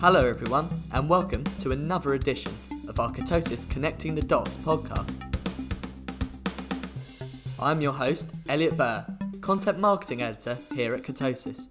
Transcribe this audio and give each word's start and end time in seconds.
Hello, 0.00 0.26
everyone, 0.26 0.66
and 0.92 1.10
welcome 1.10 1.44
to 1.58 1.72
another 1.72 2.14
edition 2.14 2.50
of 2.88 2.98
our 2.98 3.12
Kurtosys 3.12 3.68
Connecting 3.68 4.14
the 4.14 4.22
Dots 4.22 4.56
podcast. 4.56 5.20
I'm 7.60 7.82
your 7.82 7.92
host, 7.92 8.30
Elliot 8.48 8.78
Burr, 8.78 9.04
Content 9.42 9.78
Marketing 9.78 10.22
Editor 10.22 10.56
here 10.74 10.94
at 10.94 11.02
Kurtosys. 11.02 11.68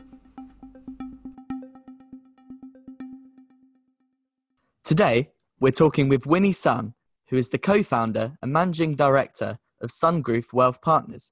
Today, 4.83 5.31
we're 5.59 5.71
talking 5.71 6.07
with 6.07 6.27
Winnie 6.27 6.51
Sun, 6.51 6.93
who 7.29 7.35
is 7.35 7.49
the 7.49 7.57
co 7.57 7.81
founder 7.81 8.37
and 8.43 8.53
managing 8.53 8.93
director 8.95 9.57
of 9.81 9.89
Sun 9.89 10.21
Group 10.21 10.53
Wealth 10.53 10.83
Partners. 10.83 11.31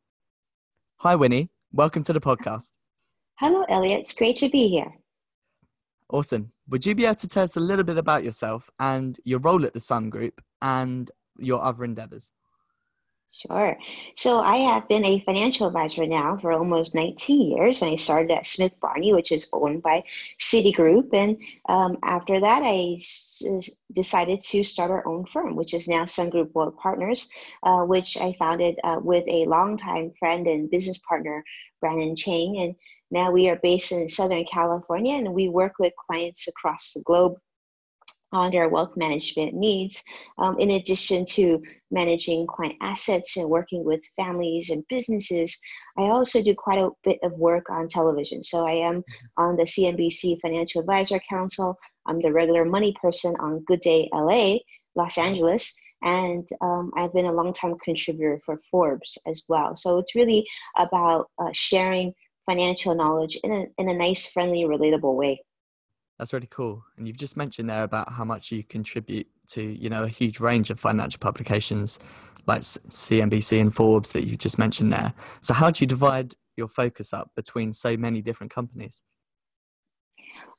Hi, 1.01 1.13
Winnie. 1.13 1.51
Welcome 1.71 2.01
to 2.05 2.13
the 2.13 2.19
podcast. 2.19 2.71
Hello, 3.35 3.63
Elliot. 3.69 3.99
It's 3.99 4.13
great 4.13 4.37
to 4.37 4.49
be 4.49 4.67
here. 4.67 4.91
Awesome. 6.09 6.51
Would 6.69 6.85
you 6.85 6.95
be 6.95 7.05
able 7.05 7.15
to 7.15 7.27
tell 7.27 7.43
us 7.43 7.55
a 7.57 7.61
little 7.61 7.83
bit 7.83 7.97
about 7.97 8.23
yourself 8.23 8.69
and 8.79 9.19
your 9.25 9.39
role 9.39 9.65
at 9.65 9.73
the 9.73 9.79
Sun 9.79 10.09
Group 10.09 10.41
and 10.61 11.11
your 11.37 11.61
other 11.61 11.83
endeavors? 11.83 12.31
Sure. 13.29 13.77
So 14.15 14.39
I 14.39 14.55
have 14.55 14.87
been 14.87 15.05
a 15.05 15.19
financial 15.19 15.67
advisor 15.67 16.07
now 16.07 16.37
for 16.37 16.53
almost 16.53 16.95
19 16.95 17.51
years, 17.51 17.81
and 17.81 17.91
I 17.91 17.95
started 17.95 18.31
at 18.31 18.45
Smith 18.45 18.79
Barney, 18.79 19.13
which 19.13 19.31
is 19.31 19.47
owned 19.53 19.83
by 19.83 20.03
Citigroup. 20.39 21.09
And 21.13 21.37
um, 21.67 21.97
after 22.03 22.39
that, 22.39 22.63
I 22.63 22.95
s- 22.95 23.43
decided 23.93 24.41
to 24.41 24.63
start 24.63 24.91
our 24.91 25.05
own 25.05 25.25
firm, 25.25 25.55
which 25.55 25.73
is 25.73 25.87
now 25.87 26.05
Sun 26.05 26.29
Group 26.31 26.51
Wealth 26.55 26.77
Partners, 26.77 27.29
uh, 27.63 27.81
which 27.81 28.17
I 28.17 28.33
founded 28.39 28.79
uh, 28.83 29.01
with 29.03 29.27
a 29.27 29.45
longtime 29.45 30.13
friend 30.17 30.47
and 30.47 30.71
business 30.71 30.97
partner, 30.99 31.43
Brandon 31.81 32.15
Chang. 32.15 32.57
And 32.57 32.75
now 33.11 33.31
we 33.31 33.49
are 33.49 33.59
based 33.61 33.91
in 33.91 34.07
Southern 34.07 34.45
California, 34.45 35.15
and 35.15 35.33
we 35.33 35.49
work 35.49 35.73
with 35.79 35.93
clients 36.09 36.47
across 36.47 36.93
the 36.93 37.01
globe 37.03 37.35
on 38.33 38.51
their 38.51 38.67
wealth 38.67 38.91
management 38.97 39.53
needs, 39.53 40.03
um, 40.37 40.59
in 40.59 40.71
addition 40.71 41.25
to 41.25 41.61
managing 41.91 42.45
client 42.45 42.75
assets 42.81 43.37
and 43.37 43.49
working 43.49 43.85
with 43.85 44.01
families 44.17 44.69
and 44.69 44.83
businesses. 44.89 45.57
I 45.97 46.03
also 46.03 46.43
do 46.43 46.53
quite 46.53 46.79
a 46.79 46.89
bit 47.03 47.19
of 47.23 47.31
work 47.33 47.69
on 47.69 47.87
television. 47.87 48.43
So 48.43 48.67
I 48.67 48.73
am 48.73 49.03
on 49.37 49.55
the 49.55 49.63
CNBC 49.63 50.41
Financial 50.41 50.81
Advisor 50.81 51.21
Council. 51.29 51.77
I'm 52.05 52.19
the 52.19 52.33
regular 52.33 52.65
money 52.65 52.93
person 53.01 53.33
on 53.39 53.63
Good 53.65 53.79
Day 53.79 54.09
LA, 54.13 54.57
Los 54.95 55.17
Angeles. 55.17 55.73
And 56.03 56.47
um, 56.61 56.91
I've 56.95 57.13
been 57.13 57.25
a 57.25 57.33
long-time 57.33 57.75
contributor 57.83 58.39
for 58.45 58.61
Forbes 58.69 59.17
as 59.25 59.43
well. 59.49 59.75
So 59.75 59.97
it's 59.97 60.15
really 60.15 60.45
about 60.77 61.27
uh, 61.39 61.49
sharing 61.53 62.13
financial 62.47 62.95
knowledge 62.95 63.37
in 63.43 63.51
a, 63.51 63.65
in 63.77 63.89
a 63.89 63.93
nice, 63.93 64.31
friendly, 64.31 64.63
relatable 64.63 65.15
way. 65.15 65.41
That's 66.17 66.33
really 66.33 66.47
cool. 66.49 66.83
And 66.97 67.07
you've 67.07 67.17
just 67.17 67.37
mentioned 67.37 67.69
there 67.69 67.83
about 67.83 68.11
how 68.11 68.23
much 68.23 68.51
you 68.51 68.63
contribute 68.63 69.27
to, 69.49 69.61
you 69.61 69.89
know, 69.89 70.03
a 70.03 70.07
huge 70.07 70.39
range 70.39 70.69
of 70.69 70.79
financial 70.79 71.19
publications 71.19 71.99
like 72.47 72.61
CNBC 72.61 73.61
and 73.61 73.73
Forbes 73.73 74.13
that 74.13 74.25
you 74.25 74.35
just 74.35 74.57
mentioned 74.57 74.91
there. 74.91 75.13
So 75.41 75.53
how 75.53 75.69
do 75.69 75.83
you 75.83 75.87
divide 75.87 76.33
your 76.55 76.67
focus 76.67 77.13
up 77.13 77.31
between 77.35 77.73
so 77.73 77.95
many 77.97 78.21
different 78.21 78.51
companies? 78.51 79.03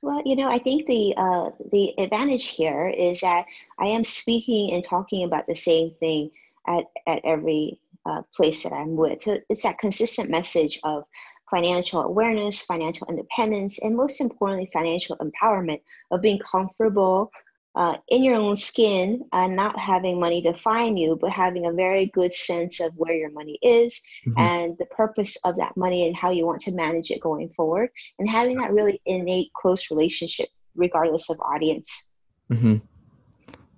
Well, 0.00 0.22
you 0.24 0.36
know, 0.36 0.48
I 0.48 0.58
think 0.58 0.86
the 0.86 1.14
uh, 1.16 1.50
the 1.72 1.94
advantage 1.98 2.48
here 2.48 2.88
is 2.88 3.20
that 3.20 3.46
I 3.80 3.86
am 3.86 4.04
speaking 4.04 4.72
and 4.72 4.84
talking 4.84 5.24
about 5.24 5.46
the 5.46 5.56
same 5.56 5.92
thing 5.98 6.30
at 6.66 6.84
at 7.06 7.20
every 7.24 7.80
uh, 8.06 8.22
place 8.34 8.62
that 8.62 8.72
I'm 8.72 8.96
with. 8.96 9.22
So 9.22 9.38
it's 9.48 9.62
that 9.62 9.78
consistent 9.78 10.30
message 10.30 10.78
of 10.84 11.04
financial 11.50 12.02
awareness, 12.02 12.62
financial 12.62 13.06
independence, 13.08 13.78
and 13.78 13.96
most 13.96 14.20
importantly, 14.20 14.70
financial 14.72 15.16
empowerment 15.16 15.80
of 16.10 16.20
being 16.20 16.38
comfortable 16.38 17.30
uh, 17.74 17.96
in 18.08 18.24
your 18.24 18.34
own 18.34 18.56
skin 18.56 19.24
and 19.32 19.54
not 19.54 19.78
having 19.78 20.18
money 20.18 20.40
define 20.40 20.96
you, 20.96 21.16
but 21.20 21.30
having 21.30 21.66
a 21.66 21.72
very 21.72 22.06
good 22.06 22.34
sense 22.34 22.80
of 22.80 22.92
where 22.96 23.14
your 23.14 23.30
money 23.30 23.58
is 23.62 24.00
mm-hmm. 24.26 24.38
and 24.38 24.76
the 24.78 24.86
purpose 24.86 25.36
of 25.44 25.56
that 25.56 25.76
money 25.76 26.06
and 26.06 26.16
how 26.16 26.30
you 26.30 26.44
want 26.44 26.60
to 26.60 26.72
manage 26.72 27.10
it 27.10 27.20
going 27.20 27.48
forward, 27.50 27.90
and 28.18 28.28
having 28.28 28.58
that 28.58 28.72
really 28.72 29.00
innate 29.06 29.52
close 29.52 29.90
relationship 29.90 30.48
regardless 30.74 31.30
of 31.30 31.38
audience. 31.40 32.10
Mm-hmm. 32.50 32.76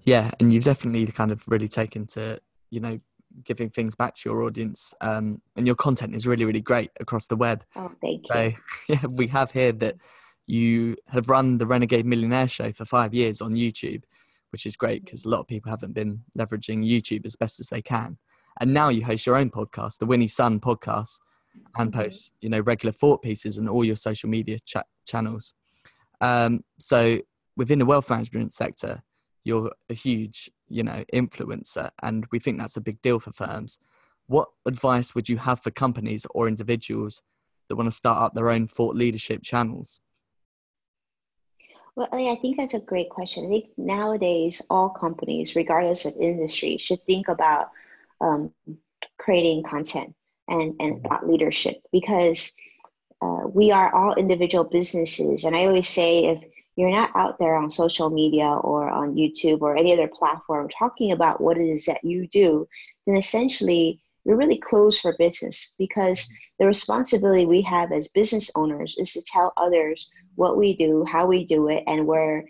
Yeah, 0.04 0.30
and 0.40 0.52
you've 0.52 0.64
definitely 0.64 1.06
kind 1.08 1.30
of 1.30 1.46
really 1.46 1.68
taken 1.68 2.06
to 2.08 2.40
you 2.70 2.80
know 2.80 3.00
giving 3.44 3.70
things 3.70 3.94
back 3.94 4.14
to 4.14 4.28
your 4.28 4.42
audience 4.42 4.94
um, 5.00 5.40
and 5.56 5.66
your 5.66 5.76
content 5.76 6.14
is 6.14 6.26
really 6.26 6.44
really 6.44 6.60
great 6.60 6.90
across 7.00 7.26
the 7.26 7.36
web. 7.36 7.64
Oh 7.76 7.90
thank 8.00 8.28
you. 8.28 8.34
so 8.34 8.52
yeah 8.88 9.06
we 9.10 9.28
have 9.28 9.52
here 9.52 9.72
that 9.72 9.96
you 10.46 10.96
have 11.08 11.28
run 11.28 11.58
the 11.58 11.66
renegade 11.66 12.06
millionaire 12.06 12.48
show 12.48 12.72
for 12.72 12.84
five 12.84 13.14
years 13.14 13.40
on 13.40 13.52
youtube 13.52 14.02
which 14.50 14.66
is 14.66 14.76
great 14.76 15.04
because 15.04 15.24
a 15.24 15.28
lot 15.28 15.40
of 15.40 15.46
people 15.46 15.70
haven't 15.70 15.92
been 15.92 16.22
leveraging 16.36 16.84
youtube 16.84 17.24
as 17.24 17.36
best 17.36 17.60
as 17.60 17.68
they 17.68 17.82
can. 17.82 18.18
And 18.60 18.74
now 18.74 18.88
you 18.88 19.04
host 19.04 19.26
your 19.26 19.36
own 19.36 19.50
podcast 19.50 19.98
the 19.98 20.06
winnie 20.06 20.28
sun 20.28 20.60
podcast 20.60 21.20
and 21.76 21.90
mm-hmm. 21.90 22.00
post 22.00 22.32
you 22.40 22.48
know 22.48 22.60
regular 22.60 22.92
thought 22.92 23.22
pieces 23.22 23.58
on 23.58 23.68
all 23.68 23.84
your 23.84 23.96
social 23.96 24.28
media 24.28 24.58
channels. 25.06 25.54
Um, 26.20 26.64
so 26.78 27.20
within 27.56 27.78
the 27.78 27.86
wealth 27.86 28.10
management 28.10 28.52
sector 28.52 29.02
you're 29.44 29.72
a 29.88 29.94
huge 29.94 30.50
you 30.70 30.82
know 30.82 31.04
influencer 31.12 31.90
and 32.02 32.26
we 32.30 32.38
think 32.38 32.58
that's 32.58 32.76
a 32.76 32.80
big 32.80 33.02
deal 33.02 33.18
for 33.18 33.32
firms. 33.32 33.78
What 34.26 34.48
advice 34.64 35.14
would 35.14 35.28
you 35.28 35.38
have 35.38 35.60
for 35.60 35.70
companies 35.72 36.24
or 36.30 36.46
individuals 36.46 37.20
that 37.68 37.76
want 37.76 37.88
to 37.88 37.96
start 37.96 38.22
up 38.22 38.34
their 38.34 38.50
own 38.50 38.68
thought 38.68 38.94
leadership 38.94 39.42
channels? 39.42 40.00
Well 41.96 42.08
i 42.12 42.36
think 42.36 42.56
that's 42.56 42.74
a 42.74 42.80
great 42.80 43.10
question. 43.10 43.46
I 43.46 43.48
think 43.48 43.66
nowadays 43.76 44.62
all 44.70 44.88
companies 44.88 45.56
regardless 45.56 46.06
of 46.06 46.14
industry 46.20 46.78
should 46.78 47.04
think 47.04 47.28
about 47.28 47.70
um, 48.20 48.52
creating 49.18 49.64
content 49.64 50.14
and, 50.48 50.74
and 50.80 50.94
mm-hmm. 50.94 51.08
thought 51.08 51.28
leadership 51.28 51.82
because 51.92 52.52
uh, 53.22 53.42
we 53.46 53.70
are 53.70 53.94
all 53.94 54.14
individual 54.14 54.64
businesses. 54.64 55.44
And 55.44 55.56
i 55.56 55.66
always 55.66 55.88
say 55.88 56.26
if 56.26 56.44
you're 56.80 56.90
not 56.90 57.10
out 57.14 57.38
there 57.38 57.56
on 57.56 57.68
social 57.68 58.08
media 58.08 58.48
or 58.48 58.88
on 58.88 59.14
YouTube 59.14 59.60
or 59.60 59.76
any 59.76 59.92
other 59.92 60.08
platform 60.08 60.68
talking 60.68 61.12
about 61.12 61.40
what 61.40 61.58
it 61.58 61.68
is 61.68 61.84
that 61.84 62.02
you 62.02 62.26
do, 62.28 62.66
then 63.06 63.16
essentially 63.16 64.00
you're 64.24 64.36
really 64.36 64.58
closed 64.58 65.00
for 65.00 65.14
business 65.18 65.74
because 65.78 66.32
the 66.58 66.66
responsibility 66.66 67.46
we 67.46 67.62
have 67.62 67.92
as 67.92 68.08
business 68.08 68.50
owners 68.54 68.96
is 68.98 69.12
to 69.12 69.22
tell 69.22 69.52
others 69.56 70.12
what 70.36 70.56
we 70.56 70.74
do, 70.74 71.04
how 71.04 71.26
we 71.26 71.44
do 71.44 71.68
it, 71.68 71.84
and 71.86 72.06
where 72.06 72.44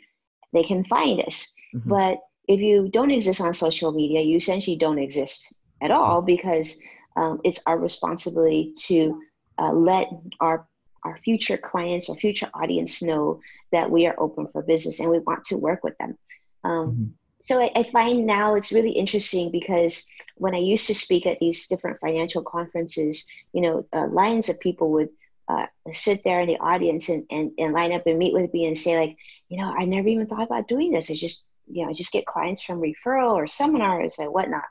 they 0.53 0.63
can 0.63 0.85
find 0.85 1.21
us. 1.23 1.53
Mm-hmm. 1.75 1.89
But 1.89 2.19
if 2.49 2.61
you 2.61 2.89
don't 2.89 3.11
exist 3.11 3.41
on 3.41 3.55
social 3.55 3.93
media, 3.93 4.21
you 4.21 4.37
essentially 4.37 4.77
don't 4.77 4.99
exist 4.99 5.55
at 5.81 5.91
all 5.91 6.23
because 6.23 6.81
um, 7.17 7.41
it's 7.45 7.63
our 7.67 7.79
responsibility 7.79 8.73
to 8.87 9.21
uh, 9.59 9.73
let 9.73 10.09
our 10.41 10.67
our 11.05 11.19
future 11.25 11.57
clients 11.57 12.09
or 12.09 12.17
future 12.17 12.51
audience 12.53 13.03
know 13.03 13.41
that 13.73 13.91
we 13.91 14.07
are 14.07 14.15
open 14.19 14.49
for 14.53 14.63
business 14.63 15.01
and 15.01 15.11
we 15.11 15.19
want 15.19 15.45
to 15.47 15.57
work 15.57 15.85
with 15.85 15.97
them. 15.99 16.19
Um, 16.65 16.91
mm-hmm. 16.91 17.05
So 17.43 17.61
I, 17.61 17.71
I, 17.75 17.83
find 17.85 18.27
now 18.27 18.55
it's 18.55 18.73
really 18.73 18.91
interesting 18.91 19.51
because 19.51 20.05
when 20.37 20.55
I 20.55 20.59
used 20.59 20.87
to 20.89 20.95
speak 20.95 21.27
at 21.27 21.39
these 21.39 21.67
different 21.67 21.99
financial 22.01 22.43
conferences, 22.43 23.27
you 23.53 23.63
know, 23.63 23.87
uh, 23.95 24.09
lines 24.09 24.51
of 24.51 24.61
people 24.61 24.91
would 24.93 25.09
uh, 25.49 25.67
sit 25.91 26.23
there 26.23 26.41
in 26.41 26.49
the 26.49 26.59
audience 26.59 27.09
and, 27.09 27.25
and, 27.31 27.53
and 27.59 27.75
line 27.75 27.93
up 27.93 28.07
and 28.07 28.19
meet 28.19 28.35
with 28.35 28.53
me 28.53 28.67
and 28.67 28.77
say 28.77 28.99
like, 28.99 29.17
you 29.49 29.59
know, 29.59 29.75
I 29.77 29.85
never 29.85 30.09
even 30.09 30.27
thought 30.27 30.47
about 30.47 30.69
doing 30.69 30.93
this. 30.93 31.11
I 31.11 31.15
just, 31.15 31.47
you 31.67 31.83
know, 31.83 31.91
I 31.91 31.93
just 31.93 32.13
get 32.13 32.27
clients 32.27 32.63
from 32.63 32.81
referral 32.81 33.33
or 33.33 33.47
seminars 33.47 34.17
and 34.19 34.33
whatnot. 34.33 34.65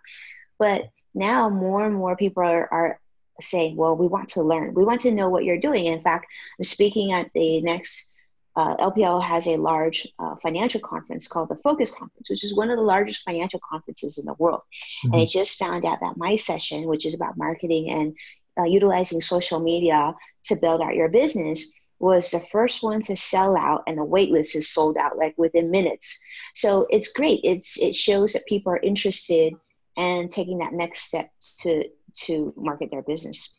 But 0.57 0.89
now 1.13 1.49
more 1.49 1.85
and 1.85 1.95
more 1.95 2.15
people 2.15 2.43
are, 2.43 2.71
are 2.71 2.99
saying, 3.41 3.75
well, 3.75 3.95
we 3.95 4.07
want 4.07 4.29
to 4.29 4.43
learn. 4.43 4.73
We 4.73 4.83
want 4.83 5.01
to 5.01 5.11
know 5.11 5.29
what 5.29 5.43
you're 5.43 5.59
doing. 5.59 5.85
In 5.85 6.01
fact, 6.01 6.27
I'm 6.57 6.63
speaking 6.63 7.13
at 7.13 7.31
the 7.33 7.61
next, 7.61 8.09
uh, 8.55 8.75
LPL 8.77 9.23
has 9.23 9.47
a 9.47 9.57
large 9.57 10.07
uh, 10.17 10.35
financial 10.41 10.81
conference 10.81 11.27
called 11.27 11.49
the 11.49 11.59
Focus 11.63 11.91
Conference, 11.91 12.29
which 12.29 12.43
is 12.43 12.55
one 12.55 12.69
of 12.69 12.77
the 12.77 12.83
largest 12.83 13.23
financial 13.23 13.59
conferences 13.69 14.17
in 14.17 14.25
the 14.25 14.33
world. 14.33 14.61
Mm-hmm. 15.05 15.13
And 15.13 15.21
I 15.21 15.25
just 15.25 15.57
found 15.57 15.85
out 15.85 15.99
that 16.01 16.17
my 16.17 16.35
session, 16.35 16.87
which 16.87 17.05
is 17.05 17.13
about 17.13 17.37
marketing 17.37 17.89
and 17.89 18.15
uh, 18.59 18.65
utilizing 18.65 19.21
social 19.21 19.59
media 19.59 20.15
to 20.45 20.55
build 20.57 20.81
out 20.81 20.95
your 20.95 21.09
business, 21.09 21.73
was 21.99 22.31
the 22.31 22.39
first 22.39 22.81
one 22.81 23.01
to 23.03 23.15
sell 23.15 23.57
out 23.57 23.83
and 23.85 23.97
the 23.97 24.03
wait 24.03 24.29
list 24.29 24.55
is 24.55 24.71
sold 24.71 24.97
out 24.97 25.17
like 25.17 25.37
within 25.37 25.69
minutes. 25.69 26.19
So 26.55 26.87
it's 26.89 27.13
great. 27.13 27.41
It's 27.43 27.77
it 27.77 27.93
shows 27.93 28.33
that 28.33 28.45
people 28.47 28.71
are 28.71 28.79
interested 28.79 29.53
and 29.97 30.31
taking 30.31 30.59
that 30.59 30.73
next 30.73 31.01
step 31.01 31.29
to 31.61 31.83
to 32.25 32.53
market 32.55 32.89
their 32.89 33.03
business. 33.03 33.58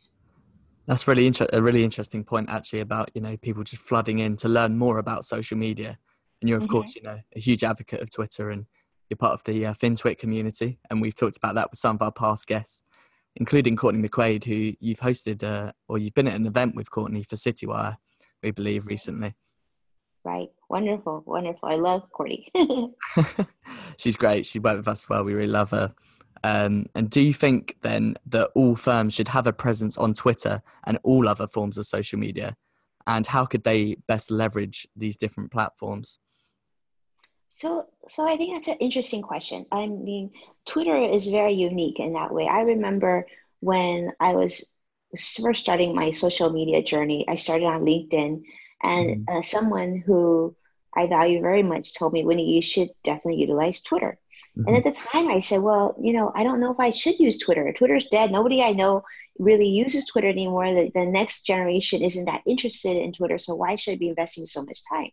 That's 0.91 1.07
really 1.07 1.29
inter- 1.29 1.47
a 1.53 1.63
really 1.63 1.85
interesting 1.85 2.25
point 2.25 2.51
actually 2.51 2.81
about 2.81 3.13
you 3.15 3.21
know 3.21 3.37
people 3.37 3.63
just 3.63 3.81
flooding 3.81 4.19
in 4.19 4.35
to 4.39 4.49
learn 4.49 4.77
more 4.77 4.99
about 4.99 5.25
social 5.25 5.57
media, 5.57 6.01
and 6.41 6.49
you're 6.49 6.59
of 6.59 6.65
mm-hmm. 6.65 6.73
course 6.73 6.97
you 6.97 7.03
know 7.03 7.21
a 7.37 7.39
huge 7.39 7.63
advocate 7.63 8.01
of 8.01 8.11
Twitter 8.11 8.51
and 8.51 8.67
you're 9.09 9.17
part 9.17 9.35
of 9.35 9.45
the 9.45 9.67
uh, 9.67 9.75
FinTwit 9.75 10.19
community, 10.19 10.81
and 10.91 11.01
we've 11.01 11.15
talked 11.15 11.37
about 11.37 11.55
that 11.55 11.71
with 11.71 11.79
some 11.79 11.95
of 11.95 12.03
our 12.03 12.11
past 12.11 12.49
guests, 12.49 12.83
including 13.37 13.77
Courtney 13.77 14.09
McQuaid, 14.09 14.43
who 14.43 14.75
you've 14.81 14.99
hosted 14.99 15.45
uh, 15.45 15.71
or 15.87 15.97
you've 15.97 16.15
been 16.15 16.27
at 16.27 16.35
an 16.35 16.45
event 16.45 16.75
with 16.75 16.91
Courtney 16.91 17.23
for 17.23 17.37
Citywire, 17.37 17.99
we 18.43 18.51
believe 18.51 18.89
recently. 18.89 19.37
Right. 20.25 20.49
Wonderful. 20.69 21.23
Wonderful. 21.25 21.69
I 21.69 21.77
love 21.77 22.11
Courtney. 22.11 22.51
She's 23.97 24.17
great. 24.17 24.45
She 24.45 24.59
worked 24.59 24.79
with 24.79 24.89
us 24.89 25.09
well. 25.09 25.23
We 25.23 25.35
really 25.35 25.53
love 25.53 25.71
her. 25.71 25.95
Um, 26.43 26.87
and 26.95 27.11
do 27.11 27.21
you 27.21 27.35
think 27.35 27.77
then 27.83 28.17
that 28.27 28.51
all 28.55 28.77
firms 28.77 29.15
should 29.15 29.29
have 29.29 29.47
a 29.47 29.53
presence 29.53 29.99
on 29.99 30.15
Twitter 30.15 30.63
and 30.85 30.99
all 31.03 31.29
other 31.29 31.47
forms 31.47 31.77
of 31.79 31.87
social 31.87 32.19
media? 32.19 32.57
And 33.07 33.27
how 33.27 33.45
could 33.45 33.65
they 33.65 33.97
best 34.07 34.31
leverage 34.31 34.87
these 34.97 35.17
different 35.17 35.51
platforms? 35.51 36.19
So, 37.49 37.87
so 38.09 38.27
I 38.27 38.37
think 38.37 38.55
that's 38.55 38.69
an 38.69 38.79
interesting 38.81 39.23
question. 39.23 39.67
I 39.71 39.87
mean, 39.87 40.31
Twitter 40.67 40.97
is 40.97 41.29
very 41.29 41.53
unique 41.53 42.01
in 42.01 42.15
that 42.15 42.33
way. 42.33 42.49
I 42.49 42.63
remember 42.63 43.27
when 43.61 44.13
I 44.19 44.33
was 44.33 44.71
first 45.43 45.61
starting 45.61 45.95
my 45.95 46.13
social 46.13 46.51
media 46.51 46.83
journey, 46.83 47.27
I 47.29 47.35
started 47.35 47.67
on 47.67 47.85
LinkedIn, 47.85 48.43
and 48.83 49.09
mm-hmm. 49.09 49.37
uh, 49.37 49.43
someone 49.43 50.03
who 50.07 50.57
I 50.95 51.07
value 51.07 51.41
very 51.41 51.63
much 51.63 51.95
told 51.95 52.13
me, 52.13 52.25
Winnie, 52.25 52.55
you 52.55 52.63
should 52.63 52.89
definitely 53.05 53.41
utilize 53.41 53.83
Twitter. 53.83 54.19
Mm-hmm. 54.57 54.69
And 54.69 54.77
at 54.77 54.85
the 54.85 54.93
time, 54.93 55.29
I 55.29 55.41
said, 55.41 55.63
well, 55.63 55.97
you 56.01 56.13
know, 56.13 56.33
I 56.35 56.45
don't 56.45 56.61
know 56.61 56.73
if 56.73 56.81
I 56.81 56.91
should 56.91 57.19
use 57.19 57.39
Twitter. 57.39 57.73
Twitter's 57.73 58.07
dead. 58.07 58.33
Nobody 58.33 58.63
I 58.63 58.73
know 58.73 59.05
really 59.39 59.69
uses 59.69 60.07
Twitter 60.07 60.29
anymore. 60.29 60.75
The, 60.75 60.91
the 60.95 61.07
next 61.07 61.47
generation 61.47 62.03
isn't 62.03 62.27
that 62.27 62.43
interested 62.47 62.97
in 62.97 63.13
Twitter. 63.13 63.39
So 63.39 63.55
why 63.55 63.77
should 63.77 63.93
I 63.93 63.97
be 63.97 64.09
investing 64.09 64.47
so 64.47 64.65
much 64.65 64.81
time? 64.89 65.11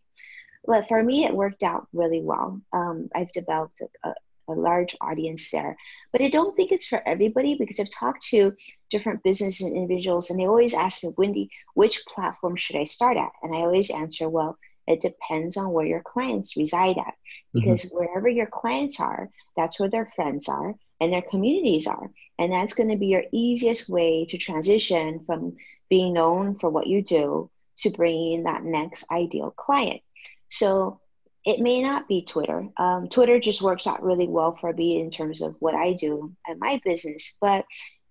But 0.66 0.88
for 0.88 1.02
me, 1.02 1.24
it 1.24 1.34
worked 1.34 1.62
out 1.62 1.86
really 1.92 2.20
well. 2.20 2.60
Um, 2.72 3.08
I've 3.14 3.32
developed 3.32 3.80
a, 4.04 4.12
a 4.48 4.52
large 4.52 4.96
audience 5.00 5.50
there. 5.50 5.76
But 6.12 6.22
I 6.22 6.28
don't 6.28 6.56
think 6.56 6.72
it's 6.72 6.86
for 6.86 7.06
everybody 7.06 7.54
because 7.54 7.78
I've 7.78 7.90
talked 7.90 8.26
to 8.26 8.54
different 8.90 9.22
business 9.22 9.60
and 9.60 9.76
individuals 9.76 10.30
and 10.30 10.38
they 10.38 10.46
always 10.46 10.74
ask 10.74 11.04
me, 11.04 11.12
Wendy, 11.16 11.50
which 11.74 12.04
platform 12.06 12.56
should 12.56 12.76
I 12.76 12.84
start 12.84 13.16
at? 13.16 13.30
And 13.42 13.54
I 13.54 13.60
always 13.60 13.90
answer, 13.90 14.28
well, 14.28 14.58
it 14.88 15.00
depends 15.00 15.56
on 15.56 15.70
where 15.70 15.86
your 15.86 16.02
clients 16.02 16.56
reside 16.56 16.98
at. 16.98 17.04
Mm-hmm. 17.04 17.60
Because 17.60 17.84
mm-hmm. 17.84 17.98
wherever 17.98 18.28
your 18.28 18.46
clients 18.46 19.00
are, 19.00 19.30
that's 19.56 19.78
where 19.78 19.90
their 19.90 20.10
friends 20.16 20.48
are 20.48 20.74
and 21.00 21.12
their 21.12 21.22
communities 21.22 21.86
are. 21.86 22.10
And 22.38 22.52
that's 22.52 22.74
going 22.74 22.90
to 22.90 22.96
be 22.96 23.08
your 23.08 23.24
easiest 23.32 23.88
way 23.88 24.26
to 24.30 24.38
transition 24.38 25.24
from 25.26 25.56
being 25.88 26.14
known 26.14 26.58
for 26.58 26.70
what 26.70 26.86
you 26.86 27.02
do 27.02 27.50
to 27.78 27.90
bringing 27.90 28.34
in 28.34 28.44
that 28.44 28.64
next 28.64 29.10
ideal 29.10 29.50
client. 29.50 30.00
So 30.48 31.00
it 31.44 31.60
may 31.60 31.82
not 31.82 32.08
be 32.08 32.24
Twitter. 32.24 32.68
Um, 32.76 33.08
Twitter 33.08 33.38
just 33.38 33.62
works 33.62 33.86
out 33.86 34.02
really 34.02 34.26
well 34.26 34.56
for 34.56 34.72
me 34.72 35.00
in 35.00 35.10
terms 35.10 35.40
of 35.40 35.56
what 35.60 35.74
I 35.74 35.92
do 35.92 36.34
and 36.46 36.58
my 36.58 36.80
business, 36.84 37.36
but 37.40 37.64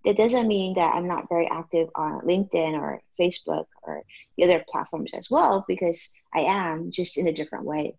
it 0.07 0.15
doesn't 0.15 0.47
mean 0.47 0.73
that 0.75 0.95
I'm 0.95 1.05
not 1.05 1.27
very 1.27 1.49
active 1.51 1.89
on 1.93 2.21
LinkedIn 2.21 2.79
or 2.79 3.01
Facebook 3.19 3.65
or 3.83 4.03
the 4.37 4.45
other 4.45 4.63
platforms 4.69 5.13
as 5.13 5.29
well, 5.29 5.65
because 5.67 6.09
I 6.33 6.45
am 6.47 6.91
just 6.91 7.17
in 7.17 7.27
a 7.27 7.33
different 7.33 7.65
way. 7.65 7.97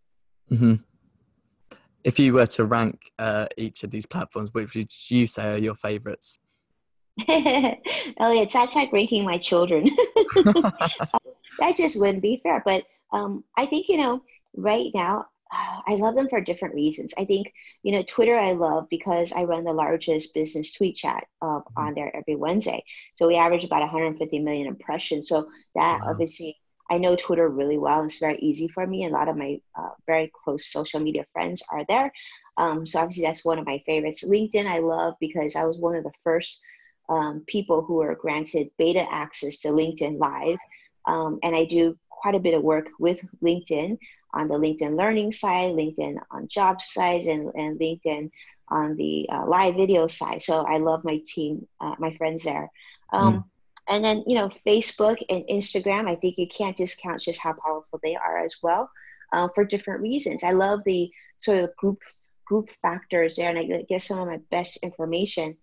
Mm-hmm. 0.50 0.76
If 2.04 2.18
you 2.18 2.32
were 2.32 2.46
to 2.46 2.64
rank 2.64 3.12
uh, 3.18 3.48
each 3.58 3.84
of 3.84 3.90
these 3.90 4.06
platforms, 4.06 4.54
which 4.54 4.74
would 4.74 4.90
you 5.10 5.26
say 5.26 5.52
are 5.52 5.58
your 5.58 5.74
favorites? 5.74 6.38
Elliot, 7.28 8.50
that's 8.54 8.74
like 8.74 8.90
ranking 8.90 9.26
my 9.26 9.36
children. 9.36 9.84
that 10.34 11.76
just 11.76 12.00
wouldn't 12.00 12.22
be 12.22 12.40
fair. 12.42 12.62
But 12.64 12.84
um, 13.12 13.44
I 13.54 13.66
think, 13.66 13.90
you 13.90 13.98
know, 13.98 14.22
right 14.56 14.90
now, 14.94 15.26
I 15.50 15.94
love 15.94 16.14
them 16.14 16.28
for 16.28 16.40
different 16.40 16.74
reasons. 16.74 17.14
I 17.16 17.24
think, 17.24 17.52
you 17.82 17.92
know, 17.92 18.02
Twitter 18.02 18.36
I 18.36 18.52
love 18.52 18.86
because 18.90 19.32
I 19.32 19.44
run 19.44 19.64
the 19.64 19.72
largest 19.72 20.34
business 20.34 20.74
tweet 20.74 20.96
chat 20.96 21.26
uh, 21.40 21.60
on 21.76 21.94
there 21.94 22.14
every 22.14 22.36
Wednesday. 22.36 22.84
So 23.14 23.26
we 23.26 23.36
average 23.36 23.64
about 23.64 23.80
150 23.80 24.38
million 24.40 24.66
impressions. 24.66 25.28
So 25.28 25.48
that 25.74 26.00
wow. 26.00 26.10
obviously, 26.10 26.58
I 26.90 26.98
know 26.98 27.16
Twitter 27.16 27.48
really 27.48 27.78
well. 27.78 28.04
It's 28.04 28.18
very 28.18 28.38
easy 28.38 28.68
for 28.68 28.86
me. 28.86 29.06
A 29.06 29.10
lot 29.10 29.28
of 29.28 29.36
my 29.36 29.58
uh, 29.74 29.90
very 30.06 30.30
close 30.44 30.66
social 30.66 31.00
media 31.00 31.24
friends 31.32 31.62
are 31.70 31.84
there. 31.88 32.12
Um, 32.58 32.86
so 32.86 33.00
obviously, 33.00 33.24
that's 33.24 33.44
one 33.44 33.58
of 33.58 33.66
my 33.66 33.82
favorites. 33.86 34.28
LinkedIn 34.28 34.66
I 34.66 34.80
love 34.80 35.14
because 35.20 35.56
I 35.56 35.64
was 35.64 35.78
one 35.78 35.96
of 35.96 36.04
the 36.04 36.12
first 36.24 36.60
um, 37.08 37.44
people 37.46 37.82
who 37.82 37.94
were 37.94 38.14
granted 38.14 38.68
beta 38.76 39.06
access 39.10 39.60
to 39.60 39.68
LinkedIn 39.68 40.18
Live. 40.18 40.58
Um, 41.06 41.38
and 41.42 41.56
I 41.56 41.64
do 41.64 41.96
quite 42.10 42.34
a 42.34 42.40
bit 42.40 42.54
of 42.54 42.62
work 42.62 42.90
with 42.98 43.22
LinkedIn 43.42 43.96
on 44.38 44.48
the 44.48 44.58
LinkedIn 44.58 44.96
Learning 44.96 45.32
side, 45.32 45.72
LinkedIn 45.72 46.20
on 46.30 46.48
job 46.48 46.80
side, 46.80 47.24
and, 47.24 47.52
and 47.54 47.78
LinkedIn 47.78 48.30
on 48.68 48.96
the 48.96 49.28
uh, 49.30 49.44
live 49.46 49.74
video 49.74 50.06
side. 50.06 50.40
So 50.42 50.64
I 50.66 50.78
love 50.78 51.02
my 51.04 51.20
team, 51.26 51.66
uh, 51.80 51.96
my 51.98 52.14
friends 52.16 52.44
there. 52.44 52.70
Um, 53.12 53.34
mm. 53.34 53.44
And 53.88 54.04
then, 54.04 54.22
you 54.26 54.36
know, 54.36 54.50
Facebook 54.66 55.16
and 55.28 55.44
Instagram, 55.48 56.08
I 56.08 56.16
think 56.16 56.36
you 56.38 56.46
can't 56.46 56.76
discount 56.76 57.22
just 57.22 57.40
how 57.40 57.54
powerful 57.54 57.98
they 58.02 58.16
are 58.16 58.38
as 58.44 58.54
well 58.62 58.90
uh, 59.32 59.48
for 59.54 59.64
different 59.64 60.02
reasons. 60.02 60.44
I 60.44 60.52
love 60.52 60.80
the 60.84 61.10
sort 61.40 61.58
of 61.58 61.74
group 61.76 62.00
group 62.44 62.70
factors 62.80 63.36
there, 63.36 63.50
and 63.50 63.58
I 63.58 63.82
get 63.82 64.02
some 64.02 64.18
of 64.20 64.26
my 64.26 64.40
best 64.50 64.78
information 64.82 65.56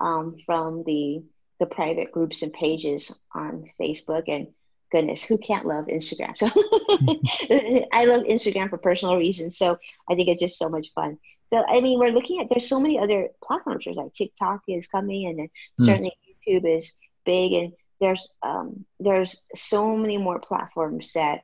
um, 0.00 0.36
from 0.46 0.84
the 0.84 1.22
the 1.58 1.66
private 1.66 2.10
groups 2.12 2.42
and 2.42 2.52
pages 2.52 3.22
on 3.34 3.66
Facebook 3.78 4.24
and 4.28 4.48
goodness, 4.90 5.22
who 5.22 5.38
can't 5.38 5.66
love 5.66 5.86
Instagram? 5.86 6.34
So 6.36 6.46
I 7.92 8.04
love 8.04 8.22
Instagram 8.24 8.70
for 8.70 8.78
personal 8.78 9.16
reasons. 9.16 9.56
So 9.56 9.78
I 10.08 10.14
think 10.14 10.28
it's 10.28 10.40
just 10.40 10.58
so 10.58 10.68
much 10.68 10.92
fun. 10.94 11.18
So 11.52 11.64
I 11.66 11.80
mean, 11.80 11.98
we're 11.98 12.12
looking 12.12 12.40
at 12.40 12.48
there's 12.48 12.68
so 12.68 12.80
many 12.80 12.98
other 12.98 13.28
platforms. 13.42 13.84
There's 13.84 13.96
like 13.96 14.12
TikTok 14.12 14.62
is 14.68 14.86
coming, 14.86 15.26
and 15.26 15.38
then 15.38 15.48
mm. 15.80 15.86
certainly 15.86 16.12
YouTube 16.46 16.76
is 16.76 16.96
big, 17.24 17.52
and 17.52 17.72
there's 18.00 18.32
um, 18.42 18.84
there's 19.00 19.44
so 19.54 19.96
many 19.96 20.16
more 20.16 20.38
platforms 20.38 21.12
that 21.14 21.42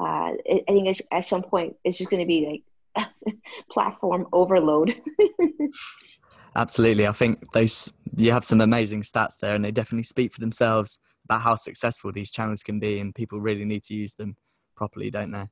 uh, 0.00 0.32
I 0.32 0.62
think 0.66 0.88
it's, 0.88 1.02
at 1.12 1.26
some 1.26 1.42
point 1.42 1.76
it's 1.84 1.98
just 1.98 2.10
going 2.10 2.22
to 2.22 2.26
be 2.26 2.62
like 2.96 3.06
platform 3.70 4.26
overload. 4.32 5.00
Absolutely, 6.56 7.06
I 7.06 7.12
think 7.12 7.52
those 7.52 7.92
you 8.16 8.32
have 8.32 8.46
some 8.46 8.62
amazing 8.62 9.02
stats 9.02 9.38
there, 9.38 9.54
and 9.54 9.64
they 9.64 9.70
definitely 9.70 10.04
speak 10.04 10.32
for 10.32 10.40
themselves 10.40 10.98
about 11.32 11.42
how 11.42 11.56
successful 11.56 12.12
these 12.12 12.30
channels 12.30 12.62
can 12.62 12.78
be, 12.78 12.98
and 12.98 13.14
people 13.14 13.40
really 13.40 13.64
need 13.64 13.82
to 13.84 13.94
use 13.94 14.14
them 14.14 14.36
properly, 14.76 15.10
don't 15.10 15.30
they? 15.30 15.48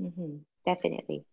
Mm-hmm. 0.00 0.36
Definitely. 0.64 1.24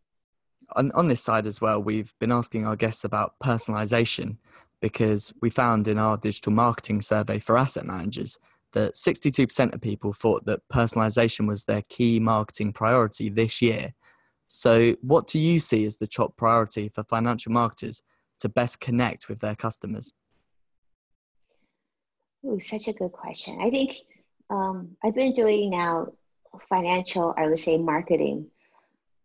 On, 0.76 0.92
on 0.94 1.08
this 1.08 1.24
side 1.24 1.46
as 1.46 1.62
well, 1.62 1.82
we've 1.82 2.14
been 2.20 2.32
asking 2.32 2.66
our 2.66 2.76
guests 2.76 3.04
about 3.04 3.36
personalization 3.44 4.38
because 4.82 5.32
we 5.42 5.50
found 5.50 5.88
in 5.88 6.00
our 6.00 6.18
digital 6.18 6.52
marketing 6.52 7.02
survey 7.02 7.40
for 7.40 7.58
asset 7.58 7.86
managers 7.86 8.40
that 8.74 8.96
62% 8.96 9.74
of 9.74 9.82
people 9.82 10.14
thought 10.14 10.46
that 10.46 10.62
personalization 10.72 11.48
was 11.48 11.66
their 11.66 11.84
key 11.84 12.20
marketing 12.20 12.74
priority 12.74 13.30
this 13.30 13.62
year. 13.62 13.94
So, 14.48 14.96
what 15.02 15.28
do 15.28 15.40
you 15.40 15.60
see 15.60 15.86
as 15.86 15.98
the 15.98 16.08
top 16.08 16.36
priority 16.36 16.90
for 16.90 17.04
financial 17.04 17.52
marketers 17.52 18.02
to 18.40 18.50
best 18.50 18.80
connect 18.80 19.30
with 19.30 19.40
their 19.40 19.56
customers? 19.56 20.14
Ooh, 22.46 22.60
such 22.60 22.88
a 22.88 22.94
good 22.94 23.12
question. 23.12 23.60
I 23.62 23.70
think 23.70 23.96
um, 24.50 24.98
I've 25.04 25.16
been 25.16 25.34
doing 25.34 25.70
now 25.70 26.14
financial, 26.70 27.34
I 27.38 27.48
would 27.48 27.60
say, 27.60 27.78
marketing 27.78 28.48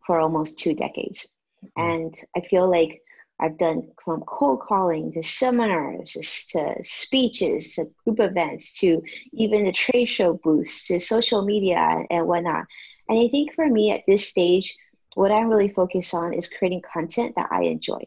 for 0.07 0.21
almost 0.21 0.59
two 0.59 0.75
decades. 0.75 1.29
Hmm. 1.77 1.83
And 1.83 2.15
I 2.37 2.41
feel 2.41 2.71
like 2.71 3.03
I've 3.39 3.59
done 3.59 3.89
from 4.03 4.23
cold 4.23 4.61
calling 4.61 5.13
to 5.13 5.23
seminars 5.23 6.13
to 6.53 6.77
speeches 6.83 7.75
to 7.75 7.87
group 8.05 8.21
events 8.21 8.79
to 8.81 9.03
even 9.33 9.65
the 9.65 9.73
trade 9.73 10.07
show 10.07 10.35
booths 10.35 10.87
to 10.87 11.01
social 11.01 11.43
media 11.43 12.05
and 12.11 12.27
whatnot. 12.27 12.65
And 13.09 13.19
I 13.19 13.29
think 13.29 13.55
for 13.55 13.69
me 13.69 13.93
at 13.93 14.03
this 14.07 14.29
stage, 14.29 14.75
what 15.15 15.33
I'm 15.33 15.49
really 15.49 15.69
focused 15.69 16.15
on 16.15 16.35
is 16.35 16.49
creating 16.49 16.83
content 16.93 17.35
that 17.37 17.49
I 17.51 17.65
enjoy, 17.65 18.01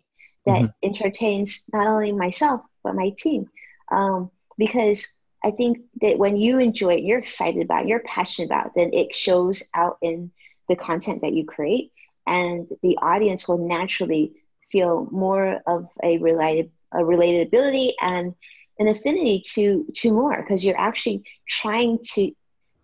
that 0.46 0.62
mm-hmm. 0.62 0.66
entertains 0.88 1.64
not 1.74 1.88
only 1.88 2.12
myself, 2.12 2.62
but 2.84 2.96
my 2.96 3.12
team. 3.16 3.50
Um, 3.92 4.32
because 4.60 5.16
I 5.44 5.52
think 5.52 5.80
that 6.02 6.20
when 6.20 6.38
you 6.38 6.60
enjoy 6.60 6.96
it, 6.96 7.04
you're 7.04 7.18
excited 7.18 7.64
about, 7.64 7.84
it, 7.84 7.88
you're 7.88 8.02
passionate 8.02 8.48
about, 8.48 8.68
it, 8.68 8.72
then 8.76 8.94
it 8.94 9.16
shows 9.16 9.64
out 9.74 9.98
in 10.02 10.32
the 10.68 10.76
content 10.76 11.22
that 11.22 11.34
you 11.34 11.46
create, 11.46 11.92
and 12.28 12.68
the 12.84 12.98
audience 13.02 13.48
will 13.48 13.68
naturally 13.68 14.34
feel 14.72 15.08
more 15.10 15.62
of 15.66 15.88
a 16.04 16.20
related 16.20 16.72
a 16.92 16.98
relatability 16.98 17.92
and 18.02 18.36
an 18.80 18.88
affinity 18.88 19.42
to 19.54 19.86
to 19.96 20.12
more 20.12 20.42
because 20.42 20.64
you're 20.66 20.80
actually 20.80 21.24
trying 21.48 22.00
to 22.14 22.32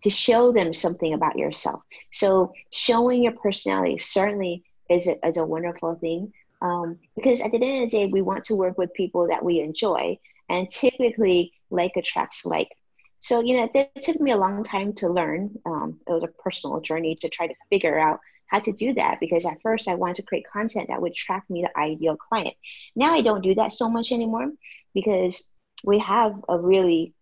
to 0.02 0.10
show 0.10 0.52
them 0.52 0.72
something 0.72 1.14
about 1.14 1.38
yourself. 1.38 1.82
So 2.12 2.52
showing 2.72 3.22
your 3.22 3.32
personality 3.32 3.98
certainly 3.98 4.64
is 4.88 5.08
a, 5.08 5.26
is 5.26 5.36
a 5.36 5.44
wonderful 5.44 5.96
thing 5.96 6.32
um, 6.62 6.98
because 7.14 7.40
at 7.40 7.50
the 7.50 7.56
end 7.56 7.84
of 7.84 7.90
the 7.90 7.96
day, 7.98 8.06
we 8.06 8.22
want 8.22 8.44
to 8.44 8.54
work 8.54 8.78
with 8.78 8.94
people 8.94 9.28
that 9.28 9.44
we 9.44 9.60
enjoy 9.60 10.18
and 10.48 10.70
typically 10.70 11.52
like 11.70 11.92
attracts 11.96 12.44
like. 12.44 12.68
So, 13.20 13.40
you 13.40 13.56
know, 13.56 13.68
it 13.74 14.02
took 14.02 14.20
me 14.20 14.30
a 14.30 14.36
long 14.36 14.62
time 14.62 14.92
to 14.94 15.08
learn. 15.08 15.56
Um, 15.64 16.00
it 16.06 16.12
was 16.12 16.22
a 16.22 16.28
personal 16.28 16.80
journey 16.80 17.16
to 17.16 17.28
try 17.28 17.46
to 17.46 17.54
figure 17.70 17.98
out 17.98 18.20
how 18.46 18.60
to 18.60 18.72
do 18.72 18.94
that 18.94 19.18
because 19.20 19.44
at 19.44 19.60
first 19.62 19.88
I 19.88 19.94
wanted 19.94 20.16
to 20.16 20.22
create 20.22 20.44
content 20.52 20.88
that 20.88 21.02
would 21.02 21.12
attract 21.12 21.50
me 21.50 21.62
the 21.62 21.78
ideal 21.78 22.16
client. 22.16 22.54
Now 22.94 23.14
I 23.14 23.22
don't 23.22 23.42
do 23.42 23.54
that 23.56 23.72
so 23.72 23.90
much 23.90 24.12
anymore 24.12 24.52
because 24.94 25.50
we 25.84 25.98
have 25.98 26.34
a 26.48 26.58
really 26.58 27.14